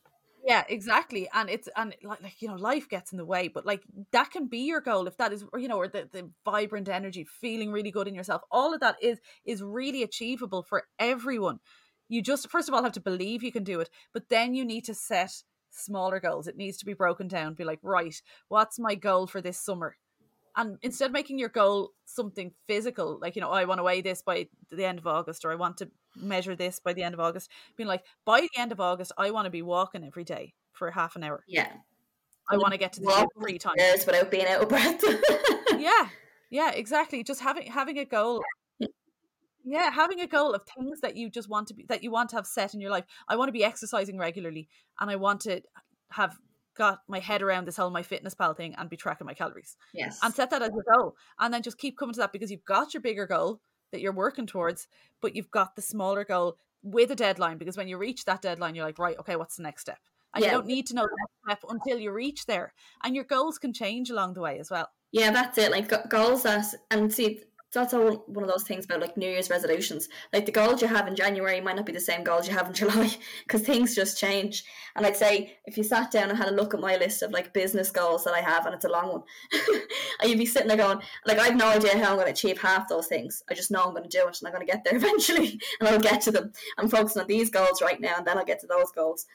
[0.47, 1.27] Yeah, exactly.
[1.33, 3.83] And it's and like like you know, life gets in the way, but like
[4.13, 6.89] that can be your goal if that is or, you know, or the, the vibrant
[6.89, 8.43] energy, feeling really good in yourself.
[8.51, 11.61] All of that is is really achievable for everyone.
[12.09, 14.67] You just first of all have to believe you can do it, but then you
[14.67, 15.33] need to set
[15.71, 16.47] smaller goals.
[16.47, 17.55] It needs to be broken down.
[17.55, 18.15] Be like, right,
[18.49, 19.97] what's my goal for this summer?
[20.57, 23.83] And instead of making your goal something physical, like, you know, oh, I want to
[23.83, 27.03] weigh this by the end of August, or I want to measure this by the
[27.03, 30.05] end of August, being like, by the end of August, I want to be walking
[30.05, 31.43] every day for half an hour.
[31.49, 31.69] Yeah.
[32.51, 34.07] I want to get to the gym three times.
[34.07, 35.03] Without being out of breath.
[35.77, 36.09] Yeah,
[36.51, 37.25] yeah, exactly.
[37.25, 38.43] Just having having a goal.
[39.65, 42.31] Yeah, having a goal of things that you just want to be that you want
[42.31, 43.05] to have set in your life.
[43.29, 44.69] I want to be exercising regularly,
[45.01, 45.63] and I want to
[46.13, 46.37] have
[46.75, 50.19] got my head around this whole MyFitnessPal thing and be tracking my calories yes.
[50.23, 52.65] and set that as your goal, and then just keep coming to that because you've
[52.65, 53.61] got your bigger goal.
[53.95, 54.89] that you're working towards,
[55.23, 58.75] but you've got the smaller goal with a deadline because when you reach that deadline,
[58.75, 59.99] you're like, right, okay, what's the next step?
[60.35, 60.51] And yeah.
[60.51, 62.75] you don't need to know the next step until you reach there.
[63.05, 64.89] And your goals can change along the way as well.
[65.13, 65.71] Yeah, that's it.
[65.71, 67.43] Like goals that, and see,
[67.81, 70.09] that's all one of those things about like New Year's resolutions.
[70.33, 72.69] Like the goals you have in January might not be the same goals you have
[72.69, 73.11] in July
[73.47, 74.65] because things just change.
[74.97, 77.33] And I'd say if you sat down and had a look at my list of
[77.33, 79.23] like business goals that I have, and it's a long one,
[80.21, 82.33] and you'd be sitting there going, like, I have no idea how I'm going to
[82.33, 83.43] achieve half those things.
[83.51, 85.61] I just know I'm going to do it and I'm going to get there eventually
[85.81, 86.53] and I'll get to them.
[86.79, 89.27] I'm focusing on these goals right now and then I'll get to those goals.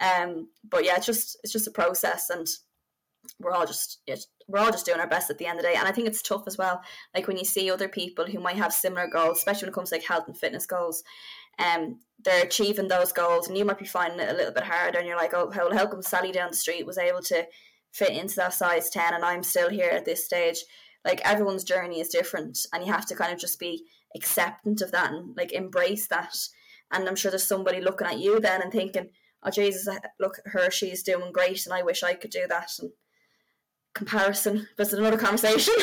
[0.00, 2.46] Um, but yeah, it's just it's just a process and
[3.40, 4.00] we're all just
[4.46, 5.76] we're all just doing our best at the end of the day.
[5.76, 6.82] And I think it's tough as well.
[7.14, 9.90] Like when you see other people who might have similar goals, especially when it comes
[9.90, 11.02] to like health and fitness goals,
[11.58, 14.98] um, they're achieving those goals, and you might be finding it a little bit harder.
[14.98, 17.46] And you're like, oh, how, how come Sally down the street was able to
[17.92, 20.64] fit into that size ten, and I'm still here at this stage?
[21.04, 23.84] Like everyone's journey is different, and you have to kind of just be
[24.16, 26.36] acceptant of that and like embrace that.
[26.90, 29.10] And I'm sure there's somebody looking at you then and thinking,
[29.42, 32.70] oh Jesus, look at her, she's doing great, and I wish I could do that.
[32.80, 32.90] And
[33.94, 34.68] comparison.
[34.76, 35.74] That's another conversation.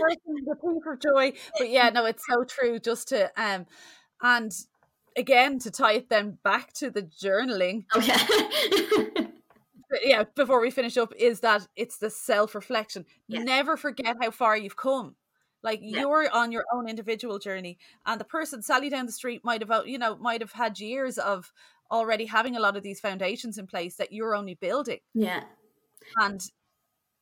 [0.00, 2.78] the thing for joy, but yeah, no, it's so true.
[2.78, 3.66] Just to um,
[4.22, 4.52] and
[5.16, 7.84] again to tie it then back to the journaling.
[7.94, 9.26] Okay.
[10.04, 13.04] yeah, before we finish up, is that it's the self reflection.
[13.28, 13.42] Yeah.
[13.42, 15.16] Never forget how far you've come.
[15.62, 16.00] Like yeah.
[16.00, 19.86] you're on your own individual journey, and the person Sally down the street might have,
[19.86, 21.52] you know, might have had years of
[21.90, 25.00] already having a lot of these foundations in place that you're only building.
[25.12, 25.42] Yeah.
[26.16, 26.40] And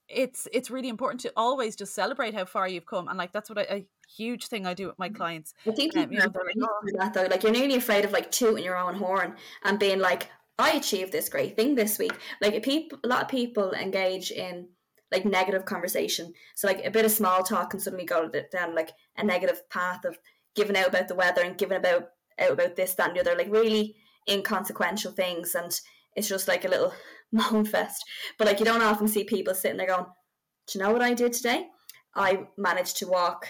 [0.08, 3.50] it's it's really important to always just celebrate how far you've come and like that's
[3.50, 3.86] what I, a
[4.16, 5.14] huge thing I do with my mm.
[5.14, 5.54] clients.
[5.66, 7.26] I think um, you know, like, that though.
[7.26, 10.28] Like you're nearly afraid of like tooting your own horn and being like,
[10.58, 12.12] I achieved this great thing this week.
[12.40, 14.68] Like people, a lot of people engage in
[15.12, 16.32] like negative conversation.
[16.54, 20.04] So like a bit of small talk can suddenly go down like a negative path
[20.04, 20.18] of
[20.54, 22.08] giving out about the weather and giving about
[22.40, 23.36] out about this, that, and the other.
[23.36, 23.96] Like really
[24.28, 25.80] inconsequential things and
[26.16, 26.92] it's just like a little
[27.52, 28.04] moan fest.
[28.38, 30.06] But like you don't often see people sitting there going,
[30.66, 31.66] Do you know what I did today?
[32.14, 33.48] I managed to walk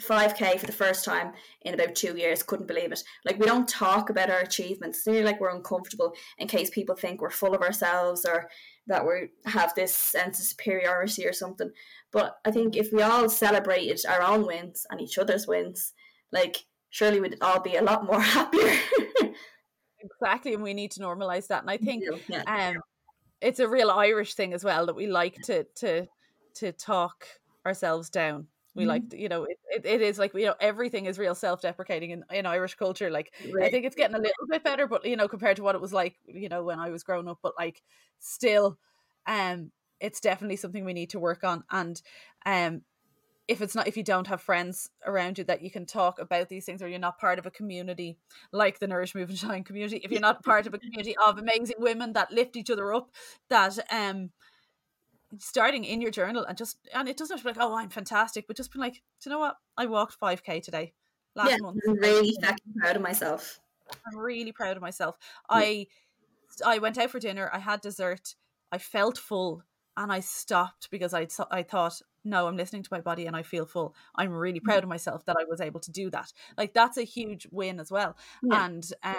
[0.00, 1.32] 5k for the first time
[1.62, 5.06] in about two years couldn't believe it like we don't talk about our achievements it's
[5.06, 8.48] nearly like we're uncomfortable in case people think we're full of ourselves or
[8.86, 11.70] that we have this sense of superiority or something
[12.12, 15.94] but i think if we all celebrated our own wins and each other's wins
[16.30, 18.78] like surely we'd all be a lot more happier
[20.00, 22.42] exactly and we need to normalize that and i think yeah.
[22.42, 22.76] um
[23.40, 26.06] it's a real irish thing as well that we like to to
[26.54, 27.26] to talk
[27.64, 28.90] ourselves down we mm-hmm.
[28.90, 32.24] like you know it, it, it is like you know everything is real self-deprecating in,
[32.30, 33.66] in irish culture like right.
[33.66, 35.80] i think it's getting a little bit better but you know compared to what it
[35.80, 37.82] was like you know when i was growing up but like
[38.20, 38.78] still
[39.26, 39.70] um
[40.00, 42.02] it's definitely something we need to work on and
[42.44, 42.82] um
[43.48, 46.48] if it's not if you don't have friends around you that you can talk about
[46.48, 48.18] these things or you're not part of a community
[48.52, 51.38] like the nourish move and shine community if you're not part of a community of
[51.38, 53.10] amazing women that lift each other up
[53.48, 54.30] that um
[55.38, 57.88] starting in your journal and just and it doesn't have to be like oh i'm
[57.88, 59.56] fantastic but just be like do you know what?
[59.76, 60.92] I walked 5k today
[61.34, 61.80] last yeah, month.
[61.86, 62.36] I'm really
[62.78, 63.60] proud of myself.
[64.06, 65.16] I'm really proud of myself.
[65.50, 65.56] Yeah.
[65.56, 65.86] i
[66.64, 68.34] i went out for dinner i had dessert
[68.72, 69.62] i felt full
[69.96, 73.42] and i stopped because i i thought no, I'm listening to my body and I
[73.42, 73.94] feel full.
[74.16, 76.32] I'm really proud of myself that I was able to do that.
[76.58, 78.16] Like that's a huge win as well.
[78.42, 78.66] Yeah.
[78.66, 79.14] And um,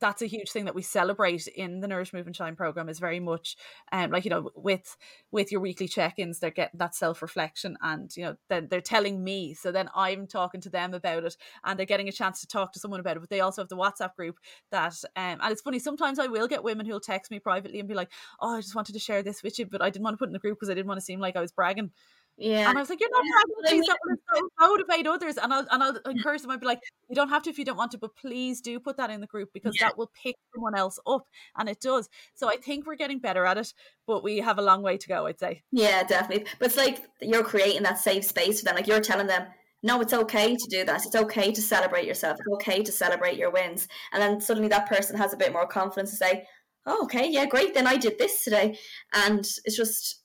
[0.00, 2.98] that's a huge thing that we celebrate in the Nourish Move and Shine program is
[2.98, 3.56] very much
[3.92, 4.96] um like you know with
[5.30, 9.54] with your weekly check-ins they're getting that self-reflection and you know then they're telling me
[9.54, 12.72] so then I'm talking to them about it and they're getting a chance to talk
[12.72, 14.38] to someone about it but they also have the WhatsApp group
[14.70, 17.88] that um and it's funny sometimes I will get women who'll text me privately and
[17.88, 20.14] be like oh I just wanted to share this with you but I didn't want
[20.14, 21.90] to put in the group because I didn't want to seem like I was bragging
[22.36, 22.68] yeah.
[22.68, 23.68] And I was like, you're not yeah.
[23.68, 25.36] having to motivate others.
[25.36, 26.50] And I'll and I'll encourage them.
[26.50, 28.80] I'd be like, you don't have to if you don't want to, but please do
[28.80, 29.88] put that in the group because yeah.
[29.88, 31.26] that will pick someone else up.
[31.56, 32.08] And it does.
[32.34, 33.72] So I think we're getting better at it,
[34.06, 35.62] but we have a long way to go, I'd say.
[35.70, 36.46] Yeah, definitely.
[36.58, 38.76] But it's like you're creating that safe space for them.
[38.76, 39.46] Like you're telling them,
[39.82, 41.04] no, it's okay to do that.
[41.04, 42.38] It's okay to celebrate yourself.
[42.38, 43.88] It's okay to celebrate your wins.
[44.12, 46.46] And then suddenly that person has a bit more confidence to say,
[46.86, 47.74] oh, okay, yeah, great.
[47.74, 48.78] Then I did this today.
[49.12, 50.21] And it's just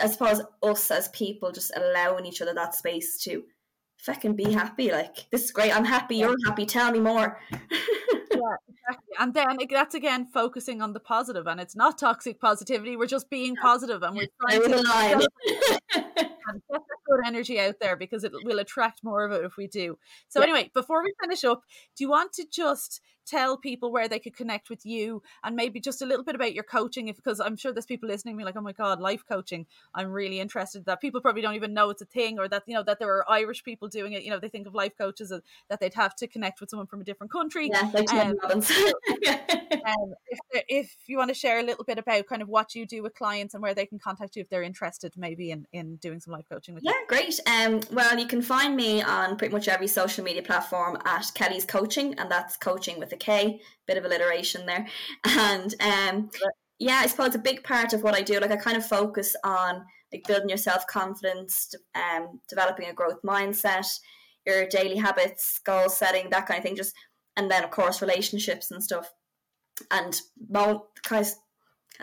[0.00, 3.44] I suppose us as people just allowing each other that space to
[3.98, 4.90] fucking be happy.
[4.92, 5.76] Like this is great.
[5.76, 6.16] I'm happy.
[6.16, 6.66] You're happy.
[6.66, 7.40] Tell me more.
[7.50, 9.14] yeah, exactly.
[9.18, 12.96] And then that's again focusing on the positive, and it's not toxic positivity.
[12.96, 16.30] We're just being positive, and we're trying to.
[16.46, 19.56] and get the good energy out there because it will attract more of it if
[19.56, 19.98] we do.
[20.28, 20.44] So, Yeah.
[20.44, 21.62] anyway, before we finish up,
[21.96, 25.80] do you want to just tell people where they could connect with you and maybe
[25.80, 27.08] just a little bit about your coaching?
[27.08, 29.66] If because I'm sure there's people listening, be like, oh my god, life coaching.
[29.94, 30.84] I'm really interested.
[30.86, 33.12] That people probably don't even know it's a thing, or that you know that there
[33.12, 34.22] are Irish people doing it.
[34.22, 36.86] You know, they think of life coaches as that they'd have to connect with someone
[36.86, 37.68] from a different country.
[37.72, 38.36] Yeah, like Um.
[39.86, 40.38] Um, if,
[40.68, 43.14] if you want to share a little bit about kind of what you do with
[43.14, 46.32] clients and where they can contact you if they're interested, maybe in in doing some
[46.36, 47.38] life coaching with Yeah, great.
[47.46, 51.64] Um, well, you can find me on pretty much every social media platform at Kelly's
[51.64, 53.60] Koaching, and that's coaching with a K.
[53.86, 54.86] Bit of alliteration there.
[55.26, 56.30] And um,
[56.78, 59.34] yeah, I suppose a big part of what I do, like I kind of focus
[59.44, 63.86] on like building your self confidence, um, developing a growth mindset,
[64.46, 66.76] your daily habits, goal setting, that kind of thing.
[66.76, 66.94] Just
[67.36, 69.10] and then of course relationships and stuff.
[69.90, 70.18] And
[70.48, 71.36] mo- guys,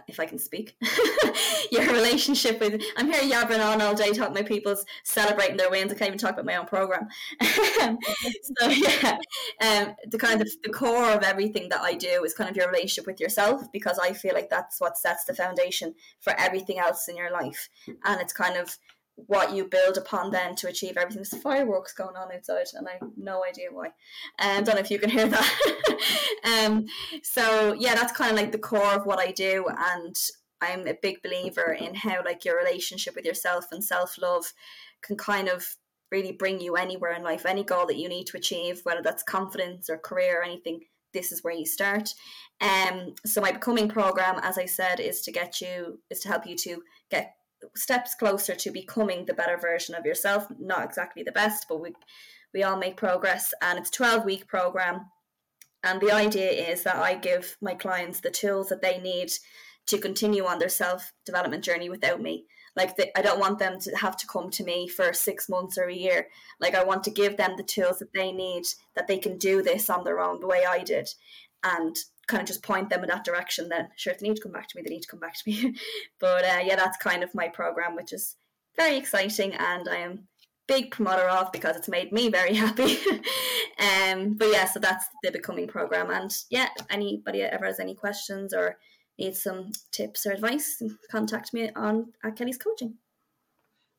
[0.07, 0.75] if I can speak,
[1.71, 5.91] your relationship with I'm here yabbering on all day talking about people's celebrating their wins.
[5.91, 7.07] I can't even talk about my own program.
[7.41, 9.17] so yeah,
[9.61, 12.67] um, the kind of the core of everything that I do is kind of your
[12.67, 17.07] relationship with yourself because I feel like that's what sets the foundation for everything else
[17.07, 17.69] in your life,
[18.05, 18.77] and it's kind of
[19.15, 21.23] what you build upon then to achieve everything.
[21.29, 23.87] There's fireworks going on outside, and I have no idea why.
[23.87, 23.91] Um,
[24.39, 25.97] I don't know if you can hear that.
[26.65, 26.85] um,
[27.21, 30.15] so yeah, that's kind of like the core of what I do, and
[30.61, 34.53] I'm a big believer in how like your relationship with yourself and self love
[35.01, 35.75] can kind of
[36.11, 39.23] really bring you anywhere in life, any goal that you need to achieve, whether that's
[39.23, 40.81] confidence or career or anything.
[41.13, 42.13] This is where you start.
[42.61, 46.47] Um, so my becoming program, as I said, is to get you is to help
[46.47, 47.35] you to get
[47.75, 50.47] steps closer to becoming the better version of yourself.
[50.59, 51.93] Not exactly the best, but we
[52.53, 55.09] we all make progress, and it's a twelve week program.
[55.83, 59.31] And the idea is that I give my clients the tools that they need
[59.87, 62.45] to continue on their self development journey without me.
[62.75, 65.77] Like the, I don't want them to have to come to me for six months
[65.77, 66.27] or a year.
[66.59, 68.63] Like I want to give them the tools that they need
[68.95, 71.09] that they can do this on their own the way I did,
[71.63, 71.95] and
[72.27, 73.69] kind of just point them in that direction.
[73.69, 75.35] Then sure, if they need to come back to me, they need to come back
[75.35, 75.75] to me.
[76.19, 78.35] but uh, yeah, that's kind of my program, which is
[78.75, 80.27] very exciting, and I am
[80.67, 82.97] big promoter of because it's made me very happy.
[83.79, 88.53] um, but yeah, so that's the becoming program, and yeah, anybody ever has any questions
[88.53, 88.77] or
[89.19, 92.95] needs some tips or advice, contact me on at Kelly's Koaching.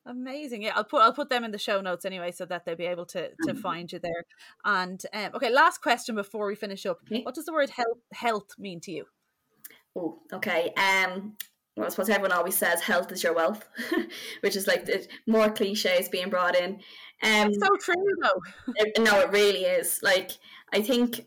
[0.07, 0.61] Amazing.
[0.61, 2.85] Yeah, I'll put I'll put them in the show notes anyway, so that they'll be
[2.85, 4.23] able to to find you there.
[4.63, 6.99] And um, okay, last question before we finish up.
[7.11, 7.23] Okay.
[7.23, 9.05] What does the word health health mean to you?
[9.95, 10.71] Oh, okay.
[10.77, 11.37] Um,
[11.75, 13.67] well, I suppose everyone always says health is your wealth,
[14.41, 16.81] which is like the more cliches being brought in.
[17.23, 18.41] Um, So true though.
[18.75, 20.01] it- no, it really is.
[20.03, 20.31] Like
[20.71, 21.25] I think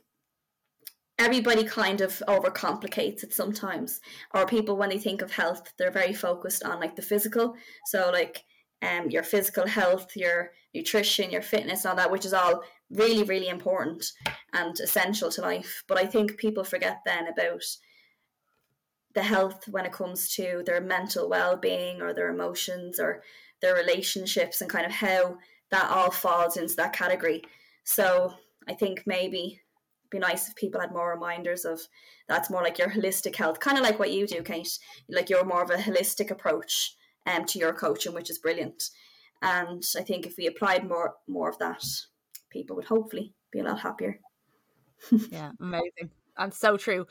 [1.18, 4.00] everybody kind of overcomplicates it sometimes,
[4.34, 7.56] or people when they think of health, they're very focused on like the physical.
[7.86, 8.44] So like
[8.82, 13.48] um, your physical health, your nutrition, your fitness, all that, which is all really, really
[13.48, 14.12] important
[14.52, 15.82] and essential to life.
[15.88, 17.64] But I think people forget then about
[19.14, 23.22] the health when it comes to their mental well-being or their emotions or
[23.60, 25.38] their relationships and kind of how
[25.70, 27.42] that all falls into that category.
[27.84, 28.34] So
[28.68, 29.60] I think maybe
[30.10, 31.80] be nice if people had more reminders of
[32.28, 34.78] that's more like your holistic health, kind of like what you do, Kate.
[35.08, 36.94] Like you're more of a holistic approach
[37.28, 38.90] um, to your coaching, which is brilliant.
[39.42, 41.84] And I think if we applied more more of that,
[42.50, 44.20] people would hopefully be a lot happier.
[45.30, 46.10] Yeah, amazing.
[46.36, 47.06] And so true.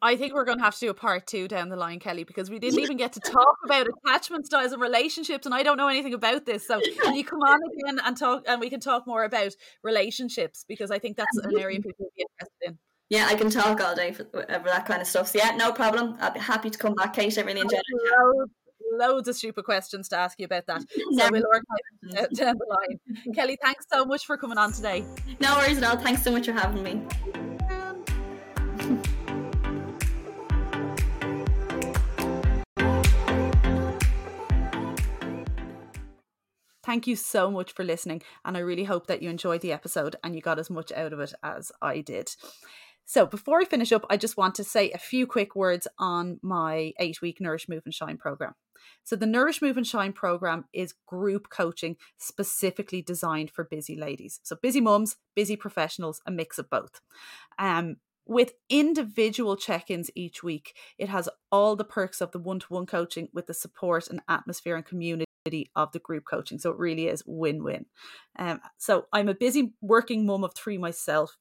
[0.00, 2.22] I think we're going to have to do a part two down the line, Kelly,
[2.22, 5.76] because we didn't even get to talk about attachment styles and relationships, and I don't
[5.76, 6.66] know anything about this.
[6.66, 10.64] So can you come on again and talk, and we can talk more about relationships
[10.68, 12.78] because I think that's an area people would be interested in.
[13.08, 15.28] Yeah, I can talk all day for, for that kind of stuff.
[15.28, 16.16] So yeah, no problem.
[16.20, 17.36] I'd be happy to come back, Kate.
[17.38, 18.50] I really enjoyed it.
[18.98, 20.82] Loads, of stupid questions to ask you about that.
[21.18, 23.34] So we'll organise down the line.
[23.34, 25.04] Kelly, thanks so much for coming on today.
[25.40, 25.96] No worries at all.
[25.96, 27.02] Thanks so much for having me.
[36.84, 40.16] Thank you so much for listening, and I really hope that you enjoyed the episode
[40.24, 42.34] and you got as much out of it as I did.
[43.08, 46.38] So, before I finish up, I just want to say a few quick words on
[46.42, 48.52] my eight week Nourish, Move, and Shine program.
[49.02, 54.40] So, the Nourish, Move, and Shine program is group coaching specifically designed for busy ladies.
[54.42, 57.00] So, busy mums, busy professionals, a mix of both.
[57.58, 57.96] Um,
[58.26, 62.66] with individual check ins each week, it has all the perks of the one to
[62.68, 66.58] one coaching with the support and atmosphere and community of the group coaching.
[66.58, 67.86] So it really is win win.
[68.38, 71.38] Um, so I'm a busy working mum of three myself.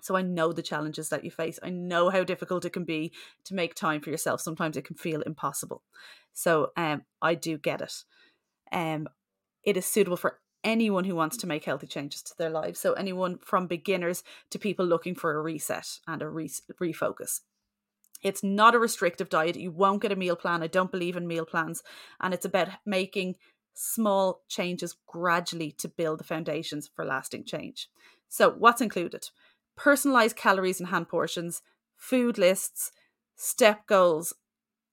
[0.00, 1.58] So I know the challenges that you face.
[1.62, 3.12] I know how difficult it can be
[3.44, 4.40] to make time for yourself.
[4.40, 5.82] Sometimes it can feel impossible.
[6.32, 8.04] So um, I do get it.
[8.72, 9.08] Um,
[9.64, 12.80] it is suitable for anyone who wants to make healthy changes to their lives.
[12.80, 16.50] So, anyone from beginners to people looking for a reset and a re-
[16.80, 17.40] refocus.
[18.22, 19.56] It's not a restrictive diet.
[19.56, 20.62] You won't get a meal plan.
[20.62, 21.82] I don't believe in meal plans.
[22.20, 23.36] And it's about making
[23.74, 27.88] small changes gradually to build the foundations for lasting change.
[28.28, 29.30] So, what's included?
[29.78, 31.62] Personalized calories and hand portions,
[31.96, 32.92] food lists,
[33.36, 34.34] step goals,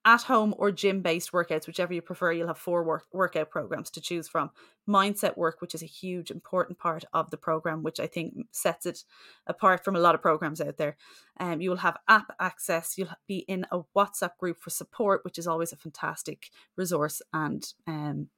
[0.06, 2.32] at home or gym based workouts, whichever you prefer.
[2.32, 4.52] You'll have four work- workout programs to choose from.
[4.88, 8.86] Mindset work, which is a huge, important part of the program, which I think sets
[8.86, 9.04] it
[9.48, 10.96] apart from a lot of programs out there.
[11.40, 12.98] Um, you will have app access.
[12.98, 17.66] You'll be in a WhatsApp group for support, which is always a fantastic resource and
[17.88, 18.30] um,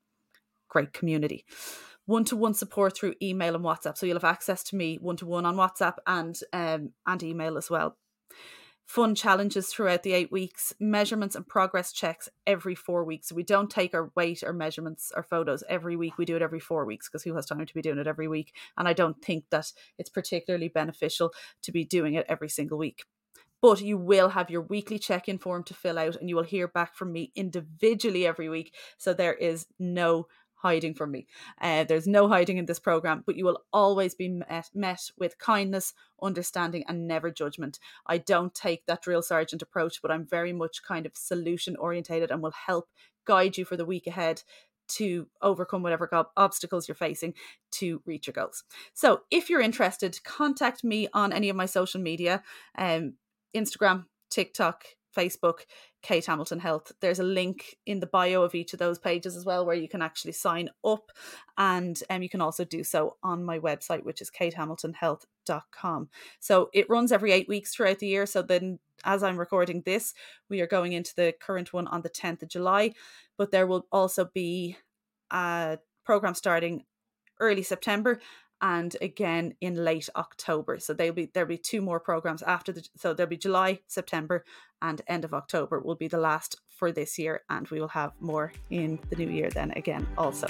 [0.68, 1.45] great community.
[2.06, 3.98] One to one support through email and WhatsApp.
[3.98, 7.57] So you'll have access to me one to one on WhatsApp and um, and email
[7.57, 7.98] as well
[8.88, 13.34] fun challenges throughout the eight weeks, measurements and progress checks every four weeks.
[13.34, 16.18] We don't take our weight or measurements or photos every week.
[16.18, 18.30] We do it every four weeks because who has time to be doing it every
[18.30, 18.56] week?
[18.77, 21.34] And I don't think that it's particularly beneficial
[21.64, 23.03] to be doing it every single week.
[23.61, 26.44] But you will have your weekly check in form to fill out, and you will
[26.44, 28.73] hear back from me individually every week.
[28.98, 30.27] So there is no
[30.57, 31.27] hiding from me.
[31.61, 35.38] Uh, there's no hiding in this program, but you will always be met, met with
[35.38, 37.79] kindness, understanding, and never judgment.
[38.05, 42.31] I don't take that drill sergeant approach, but I'm very much kind of solution orientated
[42.31, 42.89] and will help
[43.25, 44.41] guide you for the week ahead
[44.88, 47.34] to overcome whatever obstacles you're facing
[47.71, 48.63] to reach your goals.
[48.93, 52.41] So, if you're interested, contact me on any of my social media,
[52.77, 53.15] um,
[53.55, 54.85] Instagram, TikTok,
[55.18, 55.61] Facebook,
[56.02, 56.91] Kate Hamilton Health.
[57.02, 59.89] There's a link in the bio of each of those pages as well where you
[59.89, 61.11] can actually sign up.
[61.57, 66.10] And um, you can also do so on my website, which is katehamiltonhealth.com.
[66.39, 68.26] So it runs every eight weeks throughout the year.
[68.26, 70.14] So then, as I'm recording this,
[70.49, 72.94] we are going into the current one on the 10th of July.
[73.38, 74.77] But there will also be
[75.31, 76.84] a program starting
[77.39, 78.19] early September
[78.61, 80.79] and again in late October.
[80.79, 84.43] So there'll be there'll be two more programs after the so there'll be July, September,
[84.81, 88.11] and end of October will be the last for this year, and we will have
[88.19, 90.47] more in the new year then again also.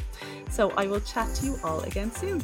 [0.49, 2.43] So I will chat to you all again soon.